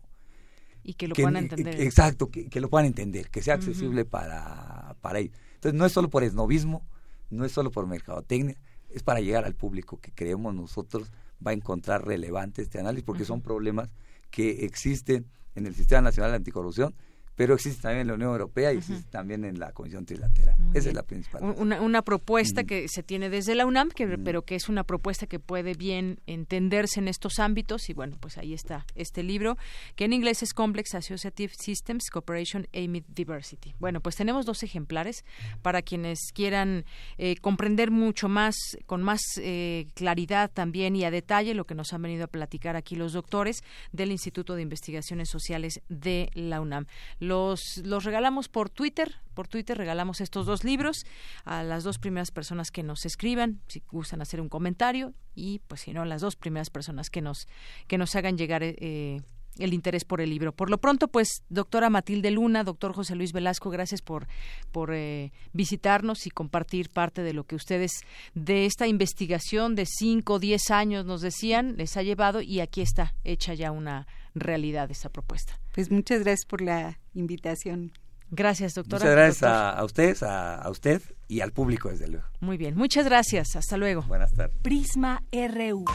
Y 0.84 0.94
que 0.94 1.08
lo 1.08 1.16
puedan 1.16 1.38
entender. 1.38 1.82
Exacto, 1.82 2.30
que, 2.30 2.62
lo 2.62 2.70
puedan 2.70 2.86
entender, 2.86 3.32
que 3.32 3.42
sea 3.42 3.56
accesible 3.56 4.06
para, 4.06 4.96
para 5.02 5.18
ellos. 5.18 5.36
Entonces 5.56 5.76
no 5.76 5.84
es 5.88 5.92
solo 5.92 6.12
por 6.12 6.24
esnovismo, 6.24 6.86
no 7.32 7.44
es 7.44 7.52
solo 7.52 7.72
por 7.72 7.88
mercadotecnia, 7.88 8.56
es 8.92 9.02
para 9.02 9.20
llegar 9.20 9.46
al 9.46 9.56
público 9.56 10.00
que 10.00 10.12
creemos 10.12 10.54
nosotros 10.54 11.12
va 11.46 11.52
a 11.52 11.54
encontrar 11.54 12.06
relevante 12.06 12.62
este 12.62 12.80
análisis, 12.80 13.06
porque 13.06 13.26
son 13.26 13.42
problemas 13.42 13.90
que 14.30 14.66
existen 14.66 15.28
en 15.56 15.66
el 15.66 15.76
Sistema 15.76 16.02
Nacional 16.02 16.32
de 16.32 16.38
Anticorrupción 16.38 16.96
pero 17.36 17.56
existe 17.56 17.82
también 17.82 18.02
en 18.02 18.08
la 18.08 18.14
Unión 18.14 18.32
Europea 18.32 18.74
y 18.74 18.78
existe 18.78 19.10
también 19.10 19.44
en 19.44 19.60
la 19.60 19.72
Comisión 19.74 20.06
Trilateral. 20.06 20.56
Esa 20.74 20.90
es 20.90 20.96
la 20.96 21.04
principal. 21.04 21.44
Una, 21.58 21.82
una 21.82 22.02
propuesta 22.02 22.64
que 22.64 22.88
se 22.88 23.04
tiene 23.04 23.30
desde 23.30 23.56
la 23.56 23.66
UNAM, 23.66 23.90
que, 23.90 24.18
pero 24.18 24.44
que 24.44 24.56
es 24.56 24.70
una 24.70 24.84
propuesta 24.84 25.28
que 25.28 25.40
puede 25.40 25.74
bien 25.74 26.20
entenderse 26.28 27.00
en 27.00 27.08
estos 27.08 27.40
ámbitos 27.40 27.90
y 27.90 27.94
bueno, 27.94 28.16
pues 28.20 28.38
ahí 28.38 28.54
está 28.54 28.86
este 28.96 29.22
libro, 29.22 29.58
que 29.96 30.06
en 30.06 30.14
inglés 30.14 30.44
es 30.44 30.54
Complex 30.54 30.96
Associative 30.96 31.54
Systems 31.58 32.10
Cooperation 32.10 32.68
Amid 32.74 33.04
Diversity. 33.08 33.74
Bueno, 33.80 34.00
pues 34.00 34.16
tenemos 34.16 34.46
dos 34.46 34.64
ejemplares 34.64 35.26
para 35.62 35.82
quienes 35.82 36.32
quieran 36.34 36.86
eh, 37.18 37.36
comprender 37.38 37.92
mucho 37.92 38.30
más, 38.30 38.56
con 38.86 39.04
más 39.04 39.22
eh, 39.42 39.88
claridad 39.94 40.52
también 40.54 40.96
y 40.96 41.04
a 41.04 41.12
detalle 41.12 41.54
lo 41.54 41.66
que 41.66 41.76
nos 41.76 41.92
han 41.94 42.02
venido 42.02 42.26
a 42.26 42.28
platicar 42.28 42.76
aquí 42.76 42.96
los 42.96 43.14
doctores 43.14 43.62
del 43.92 44.12
Instituto 44.12 44.56
de 44.56 44.62
Investigaciones 44.62 45.30
Sociales 45.30 45.82
de 45.90 46.30
la 46.34 46.62
UNAM 46.62 46.86
los, 47.28 47.78
los 47.80 48.04
regalamos 48.04 48.50
por 48.50 48.70
Twitter. 48.70 49.16
Por 49.34 49.48
Twitter 49.48 49.78
regalamos 49.78 50.22
estos 50.22 50.46
dos 50.46 50.64
libros 50.64 51.06
a 51.44 51.64
las 51.64 51.84
dos 51.84 52.00
primeras 52.00 52.32
personas 52.32 52.72
que 52.72 52.84
nos 52.84 53.06
escriban, 53.06 53.62
si 53.68 53.84
gustan 53.92 54.22
hacer 54.22 54.40
un 54.40 54.50
comentario, 54.50 55.14
y 55.34 55.60
pues 55.68 55.82
si 55.82 55.94
no, 55.94 56.06
las 56.06 56.22
dos 56.22 56.36
primeras 56.36 56.70
personas 56.70 57.10
que 57.10 57.22
nos, 57.22 57.48
que 57.88 57.98
nos 57.98 58.16
hagan 58.16 58.38
llegar 58.38 58.62
eh, 58.64 59.22
el 59.60 59.74
interés 59.74 60.06
por 60.06 60.22
el 60.22 60.30
libro. 60.30 60.54
Por 60.54 60.70
lo 60.70 60.78
pronto, 60.78 61.08
pues, 61.08 61.44
doctora 61.50 61.90
Matilde 61.90 62.32
Luna, 62.32 62.64
doctor 62.64 62.94
José 62.94 63.16
Luis 63.16 63.34
Velasco, 63.34 63.70
gracias 63.70 64.02
por, 64.02 64.28
por 64.72 64.94
eh, 64.94 65.32
visitarnos 65.54 66.28
y 66.28 66.32
compartir 66.32 66.90
parte 66.90 67.24
de 67.24 67.34
lo 67.34 67.46
que 67.46 67.56
ustedes 67.56 67.92
de 68.34 68.66
esta 68.66 68.88
investigación 68.88 69.76
de 69.76 69.86
cinco 69.86 70.34
o 70.36 70.40
diez 70.40 70.72
años 70.72 71.06
nos 71.06 71.22
decían, 71.22 71.76
les 71.78 71.98
ha 71.98 72.04
llevado 72.04 72.42
y 72.42 72.60
aquí 72.60 72.82
está 72.82 73.16
hecha 73.24 73.54
ya 73.54 73.72
una 73.72 74.08
realidad 74.34 74.92
esta 74.92 75.10
propuesta. 75.10 75.60
Pues 75.74 75.92
muchas 75.92 76.22
gracias 76.24 76.46
por 76.46 76.62
la 76.62 77.00
invitación. 77.14 77.94
Gracias, 78.32 78.74
doctora. 78.74 79.06
Muchas 79.06 79.16
gracias 79.16 79.44
a, 79.44 79.84
ustedes, 79.84 80.24
a, 80.24 80.70
usted 80.70 81.02
y 81.28 81.42
al 81.42 81.52
público, 81.52 81.90
desde 81.90 82.08
luego. 82.08 82.26
Muy 82.40 82.58
bien, 82.58 82.76
muchas 82.76 83.06
gracias. 83.06 83.56
Hasta 83.56 83.78
luego. 83.78 84.02
Buenas 84.04 84.34
tardes. 84.34 84.56
Prisma 84.62 85.24
RU. 85.32 85.86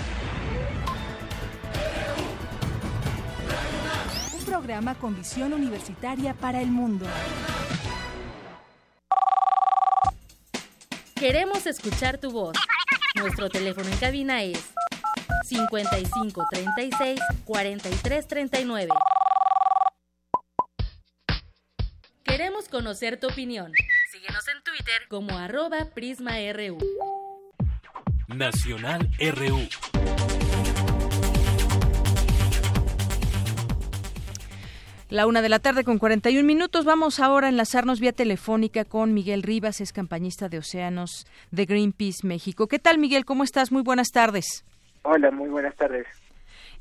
Programa 4.61 4.94
con 4.94 5.16
visión 5.16 5.54
universitaria 5.54 6.34
para 6.34 6.61
el 6.61 6.70
mundo. 6.70 7.06
Queremos 11.14 11.66
escuchar 11.66 12.18
tu 12.18 12.30
voz. 12.30 12.58
Nuestro 13.14 13.48
teléfono 13.48 13.88
en 13.88 13.96
cabina 13.96 14.42
es 14.42 14.62
55 15.44 16.46
36 16.52 17.20
43 17.46 18.28
39. 18.28 18.88
Queremos 22.22 22.68
conocer 22.68 23.18
tu 23.18 23.28
opinión. 23.28 23.72
Síguenos 24.12 24.46
en 24.48 24.62
Twitter 24.62 25.08
como 25.08 25.38
arroba 25.38 25.86
PrismaRU. 25.94 26.76
Nacional 28.28 29.08
RU. 29.18 29.89
La 35.11 35.26
una 35.26 35.42
de 35.42 35.48
la 35.48 35.58
tarde 35.58 35.82
con 35.82 35.98
41 35.98 36.46
minutos. 36.46 36.84
Vamos 36.84 37.18
ahora 37.18 37.48
a 37.48 37.50
enlazarnos 37.50 37.98
vía 37.98 38.12
telefónica 38.12 38.84
con 38.84 39.12
Miguel 39.12 39.42
Rivas, 39.42 39.80
es 39.80 39.92
campañista 39.92 40.48
de 40.48 40.58
océanos 40.58 41.26
de 41.50 41.64
Greenpeace 41.64 42.24
México. 42.24 42.68
¿Qué 42.68 42.78
tal, 42.78 42.98
Miguel? 42.98 43.24
¿Cómo 43.24 43.42
estás? 43.42 43.72
Muy 43.72 43.82
buenas 43.82 44.11
tardes. 44.12 44.64
Hola, 45.02 45.32
muy 45.32 45.48
buenas 45.48 45.74
tardes. 45.74 46.06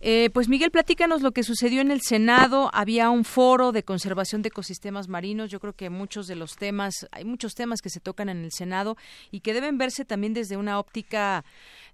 Eh, 0.01 0.29
pues 0.33 0.47
Miguel, 0.47 0.71
platícanos 0.71 1.21
lo 1.21 1.33
que 1.33 1.43
sucedió 1.43 1.81
en 1.81 1.91
el 1.91 1.99
Senado. 1.99 2.69
Había 2.71 3.09
un 3.09 3.25
foro 3.25 3.73
de 3.73 3.83
conservación 3.83 4.41
de 4.41 4.47
ecosistemas 4.47 5.09
marinos. 5.09 5.51
Yo 5.51 5.59
creo 5.59 5.73
que 5.73 5.89
muchos 5.89 6.25
de 6.27 6.35
los 6.35 6.55
temas, 6.55 7.05
hay 7.11 7.25
muchos 7.25 7.53
temas 7.53 7.81
que 7.81 7.89
se 7.89 7.99
tocan 7.99 8.29
en 8.29 8.45
el 8.45 8.53
Senado 8.53 8.95
y 9.29 9.41
que 9.41 9.53
deben 9.53 9.77
verse 9.77 10.05
también 10.05 10.33
desde 10.33 10.55
una 10.55 10.79
óptica, 10.79 11.43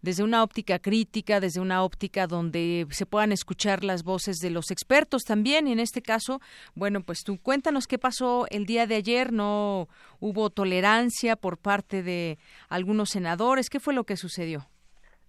desde 0.04 0.24
una 0.24 0.44
óptica 0.44 0.78
crítica, 0.78 1.40
desde 1.40 1.60
una 1.60 1.84
óptica 1.84 2.28
donde 2.28 2.86
se 2.92 3.08
puedan 3.08 3.32
escuchar 3.32 3.84
las 3.84 4.04
voces 4.04 4.38
de 4.38 4.52
los 4.52 4.70
expertos 4.70 5.24
también. 5.24 5.68
Y 5.68 5.72
en 5.72 5.80
este 5.80 6.04
caso, 6.04 6.42
bueno, 6.76 7.02
pues 7.02 7.24
tú 7.24 7.40
cuéntanos 7.42 7.88
qué 7.88 7.98
pasó 7.98 8.46
el 8.52 8.68
día 8.68 8.86
de 8.86 8.96
ayer. 8.98 9.34
No 9.34 9.90
hubo 10.20 10.52
tolerancia 10.52 11.36
por 11.36 11.58
parte 11.58 12.04
de 12.04 12.38
algunos 12.70 13.10
senadores. 13.10 13.72
¿Qué 13.72 13.80
fue 13.80 13.96
lo 13.96 14.04
que 14.04 14.16
sucedió? 14.16 14.68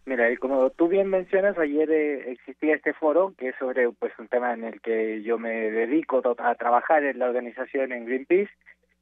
Mira, 0.06 0.30
y 0.30 0.36
como 0.36 0.70
tú 0.70 0.86
bien 0.86 1.08
mencionas, 1.08 1.58
ayer 1.58 1.90
eh, 1.90 2.30
existía 2.30 2.76
este 2.76 2.94
foro 2.94 3.34
que 3.36 3.48
es 3.48 3.56
sobre 3.56 3.90
pues 3.90 4.12
un 4.20 4.28
tema 4.28 4.52
en 4.52 4.62
el 4.62 4.80
que 4.80 5.20
yo 5.22 5.36
me 5.36 5.68
dedico 5.72 6.22
a 6.38 6.54
trabajar 6.54 7.02
en 7.02 7.18
la 7.18 7.26
organización 7.26 7.90
en 7.90 8.06
Greenpeace 8.06 8.52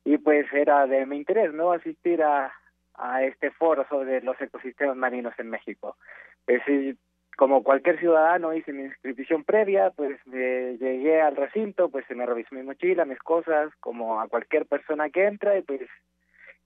y 0.06 0.16
pues 0.16 0.46
era 0.54 0.86
de 0.86 1.04
mi 1.04 1.18
interés, 1.18 1.52
¿no? 1.52 1.72
Asistir 1.72 2.22
a, 2.22 2.54
a 2.94 3.22
este 3.22 3.50
foro 3.50 3.86
sobre 3.90 4.22
los 4.22 4.40
ecosistemas 4.40 4.96
marinos 4.96 5.34
en 5.38 5.50
México. 5.50 5.98
Pues, 6.46 6.62
como 7.36 7.62
cualquier 7.62 7.98
ciudadano 7.98 8.54
hice 8.54 8.72
mi 8.72 8.84
inscripción 8.84 9.44
previa, 9.44 9.90
pues 9.90 10.18
llegué 10.24 11.20
al 11.20 11.36
recinto, 11.36 11.90
pues 11.90 12.06
se 12.06 12.14
me 12.14 12.24
revisó 12.24 12.54
mi 12.54 12.62
mochila, 12.62 13.04
mis 13.04 13.18
cosas, 13.18 13.70
como 13.80 14.20
a 14.20 14.28
cualquier 14.28 14.64
persona 14.66 15.10
que 15.10 15.26
entra 15.26 15.58
y 15.58 15.62
pues 15.62 15.82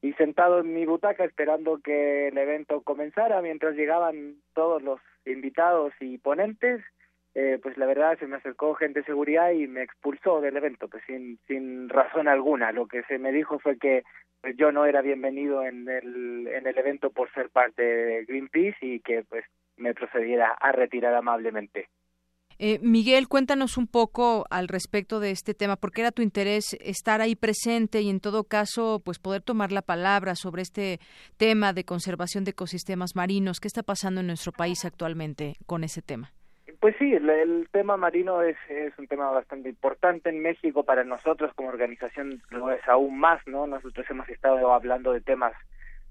y 0.01 0.13
sentado 0.15 0.61
en 0.61 0.75
mi 0.75 0.87
butaca 0.87 1.25
esperando 1.25 1.81
que 1.83 2.29
el 2.29 2.39
evento 2.39 2.83
comenzara 2.83 3.43
mientras 3.43 3.75
llegaban 3.75 4.37
todos 4.55 4.83
los 4.83 5.01
invitados 5.25 5.93
y 6.01 6.19
ponentes 6.19 6.83
eh, 7.41 7.57
pues 7.63 7.77
la 7.77 7.87
verdad 7.87 8.19
se 8.19 8.27
me 8.27 8.37
acercó 8.37 8.75
gente 8.75 8.99
de 8.99 9.07
seguridad 9.07 9.53
y 9.53 9.69
me 9.69 9.85
expulsó 9.85 10.41
del 10.41 10.57
evento, 10.57 10.89
pues 10.89 11.05
sin, 11.07 11.39
sin 11.47 11.89
razón 11.89 12.27
alguna. 12.27 12.73
Lo 12.73 12.87
que 12.87 13.05
se 13.05 13.19
me 13.19 13.31
dijo 13.31 13.61
fue 13.61 13.79
que 13.79 14.03
pues, 14.41 14.57
yo 14.57 14.73
no 14.73 14.87
era 14.87 15.03
bienvenido 15.03 15.63
en 15.63 15.89
el, 15.89 16.49
en 16.49 16.67
el 16.67 16.77
evento 16.77 17.11
por 17.11 17.33
ser 17.33 17.49
parte 17.51 17.83
de 17.83 18.25
Greenpeace 18.25 18.79
y 18.81 18.99
que 18.99 19.23
pues 19.29 19.45
me 19.77 19.95
procediera 19.95 20.51
a 20.51 20.73
retirar 20.73 21.15
amablemente. 21.15 21.89
Eh, 22.61 22.81
Miguel, 22.83 23.29
cuéntanos 23.29 23.79
un 23.79 23.87
poco 23.87 24.45
al 24.51 24.67
respecto 24.67 25.21
de 25.21 25.31
este 25.31 25.55
tema, 25.55 25.77
porque 25.77 26.01
era 26.01 26.11
tu 26.11 26.23
interés 26.23 26.77
estar 26.81 27.21
ahí 27.21 27.37
presente 27.37 28.01
y 28.01 28.11
en 28.11 28.19
todo 28.19 28.45
caso, 28.45 29.01
pues 29.05 29.21
poder 29.21 29.43
tomar 29.43 29.71
la 29.71 29.83
palabra 29.83 30.35
sobre 30.35 30.63
este 30.63 30.99
tema 31.37 31.73
de 31.73 31.85
conservación 31.85 32.43
de 32.43 32.51
ecosistemas 32.51 33.15
marinos. 33.15 33.61
¿Qué 33.61 33.69
está 33.69 33.85
pasando 33.85 34.23
en 34.23 34.27
nuestro 34.27 34.51
país 34.51 34.85
actualmente 34.85 35.55
con 35.67 35.85
ese 35.85 36.03
tema? 36.03 36.33
Pues 36.81 36.97
sí, 36.99 37.13
el, 37.13 37.69
tema 37.71 37.97
marino 37.97 38.43
es, 38.43 38.57
es, 38.69 38.97
un 38.99 39.07
tema 39.07 39.31
bastante 39.31 39.69
importante 39.69 40.29
en 40.29 40.41
México 40.41 40.85
para 40.85 41.05
nosotros 41.05 41.53
como 41.55 41.69
organización 41.69 42.43
lo 42.51 42.71
es 42.71 42.87
aún 42.89 43.19
más, 43.19 43.41
¿no? 43.47 43.67
Nosotros 43.67 44.07
hemos 44.11 44.29
estado 44.29 44.73
hablando 44.73 45.13
de 45.13 45.21
temas 45.21 45.55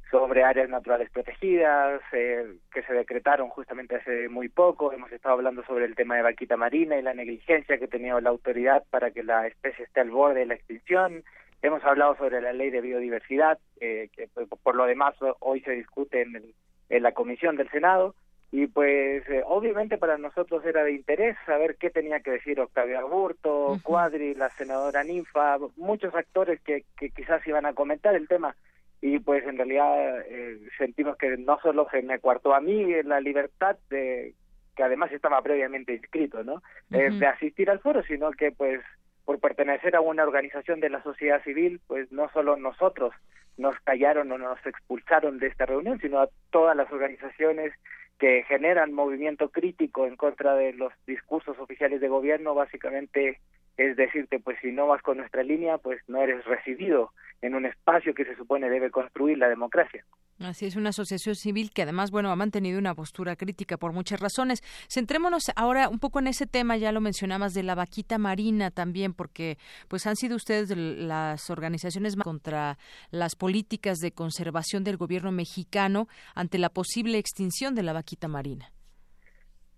sobre 0.10 0.44
áreas 0.44 0.70
naturales 0.70 1.10
protegidas 1.10 2.02
eh, 2.14 2.46
que 2.72 2.84
se 2.84 2.94
decretaron 2.94 3.50
justamente 3.50 3.98
hace 3.98 4.30
muy 4.30 4.50
poco. 4.50 4.94
Hemos 4.94 5.12
estado 5.12 5.36
hablando 5.36 5.64
sobre 5.66 5.86
el 5.86 5.96
tema 5.96 6.16
de 6.16 6.22
vaquita 6.22 6.56
marina 6.58 6.98
y 6.98 7.02
la 7.02 7.14
negligencia 7.14 7.78
que 7.78 7.86
ha 7.86 7.90
tenido 7.90 8.20
la 8.22 8.30
autoridad 8.30 8.84
para 8.90 9.12
que 9.12 9.24
la 9.24 9.48
especie 9.48 9.86
esté 9.86 10.02
al 10.02 10.12
borde 10.12 10.42
de 10.42 10.46
la 10.46 10.56
extinción. 10.56 11.24
Hemos 11.62 11.84
hablado 11.84 12.16
sobre 12.16 12.40
la 12.40 12.54
ley 12.54 12.70
de 12.70 12.82
biodiversidad, 12.82 13.58
eh, 13.82 14.10
que 14.16 14.30
por 14.64 14.76
lo 14.76 14.86
demás 14.86 15.16
hoy 15.40 15.62
se 15.62 15.72
discute 15.72 16.22
en, 16.22 16.54
en 16.90 17.04
la 17.04 17.14
comisión 17.14 17.56
del 17.56 17.70
Senado. 17.70 18.16
Y 18.50 18.68
pues 18.68 19.28
eh, 19.28 19.44
obviamente 19.46 19.98
para 19.98 20.18
nosotros 20.18 20.66
era 20.66 20.84
de 20.86 20.94
interés 20.94 21.36
saber 21.46 21.76
qué 21.76 21.90
tenía 21.90 22.22
que 22.22 22.32
decir 22.32 22.62
Octavio 22.62 22.98
Aburto, 22.98 23.78
Cuadri, 23.84 24.36
la 24.36 24.50
senadora 24.52 25.04
Ninfa, 25.04 25.58
muchos 25.76 26.16
actores 26.16 26.62
que, 26.62 26.86
que 26.98 27.10
quizás 27.10 27.46
iban 27.46 27.66
a 27.66 27.74
comentar 27.74 28.16
el 28.16 28.30
tema 28.30 28.56
y 29.02 29.20
pues 29.20 29.46
en 29.46 29.58
realidad 29.58 30.22
eh, 30.22 30.60
sentimos 30.78 31.18
que 31.18 31.38
no 31.38 31.60
solo 31.62 31.88
se 31.92 32.02
me 32.02 32.20
cuartó 32.20 32.54
a 32.54 32.62
mí 32.62 33.04
la 33.04 33.20
libertad 33.20 33.78
de 33.90 34.34
que 34.76 34.84
además 34.84 35.12
estaba 35.12 35.42
previamente 35.42 35.94
inscrito, 35.94 36.44
¿no? 36.44 36.62
Eh, 36.92 37.10
de 37.12 37.26
asistir 37.26 37.70
al 37.70 37.80
foro, 37.80 38.04
sino 38.04 38.32
que 38.32 38.52
pues 38.52 38.82
por 39.26 39.40
pertenecer 39.40 39.96
a 39.96 40.02
una 40.02 40.24
organización 40.24 40.80
de 40.80 40.90
la 40.90 41.04
sociedad 41.04 41.44
civil, 41.44 41.82
pues 41.88 42.12
no 42.12 42.30
solo 42.30 42.56
nosotros 42.56 43.14
nos 43.58 43.78
callaron 43.82 44.32
o 44.32 44.38
nos 44.38 44.64
expulsaron 44.66 45.40
de 45.40 45.48
esta 45.48 45.66
reunión, 45.66 46.00
sino 46.00 46.20
a 46.20 46.30
todas 46.52 46.78
las 46.78 46.92
organizaciones 46.92 47.74
que 48.20 48.44
generan 48.48 48.94
movimiento 48.94 49.50
crítico 49.50 50.06
en 50.06 50.16
contra 50.16 50.56
de 50.56 50.74
los 50.74 50.94
discursos 51.06 51.58
oficiales 51.60 52.00
de 52.00 52.08
gobierno, 52.08 52.56
básicamente 52.56 53.40
es 53.78 53.96
decirte, 53.96 54.40
pues 54.40 54.58
si 54.62 54.72
no 54.72 54.88
vas 54.88 55.02
con 55.02 55.18
nuestra 55.18 55.44
línea, 55.44 55.78
pues 55.78 56.02
no 56.08 56.22
eres 56.22 56.44
recibido 56.46 57.12
en 57.42 57.56
un 57.56 57.66
espacio 57.66 58.14
que 58.14 58.26
se 58.26 58.36
supone 58.36 58.70
debe 58.70 58.90
construir 58.90 59.38
la 59.38 59.48
democracia. 59.48 60.04
Así 60.40 60.68
es, 60.68 60.76
una 60.76 60.90
asociación 60.90 61.36
civil 61.36 61.72
que 61.72 61.82
además, 61.82 62.12
bueno, 62.12 62.32
ha 62.32 62.36
mantenido 62.36 62.78
una 62.78 62.94
postura 62.94 63.36
crítica 63.36 63.78
por 63.78 63.92
muchas 63.92 64.20
razones. 64.20 64.62
Centrémonos 64.88 65.52
ahora 65.56 65.90
un 65.90 66.00
poco 66.00 66.20
en 66.20 66.28
ese 66.28 66.46
tema, 66.46 66.78
ya 66.78 66.92
lo 66.92 67.02
mencionabas, 67.02 67.54
de 67.54 67.64
la 67.64 67.74
vaquita 67.74 68.18
marina 68.20 68.70
también, 68.70 69.14
porque 69.14 69.58
pues 69.88 70.06
han 70.06 70.16
sido 70.16 70.36
ustedes 70.36 70.76
las 70.76 71.50
organizaciones 71.50 72.16
contra 72.16 72.78
las 73.10 73.36
políticas 73.36 73.98
de 73.98 74.12
conservación 74.12 74.84
del 74.84 74.98
gobierno 74.98 75.32
mexicano 75.32 76.08
ante 76.36 76.60
la 76.60 76.70
posible 76.70 77.18
extinción 77.18 77.74
de 77.74 77.84
la 77.84 77.94
vaquita 77.94 78.28
marina. 78.28 78.72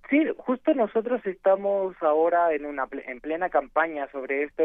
Sí, 0.09 0.25
justo 0.37 0.73
nosotros 0.73 1.23
estamos 1.25 1.95
ahora 2.01 2.51
en 2.53 2.65
una 2.65 2.87
en 2.91 3.19
plena 3.19 3.49
campaña 3.49 4.09
sobre 4.11 4.43
esto 4.43 4.57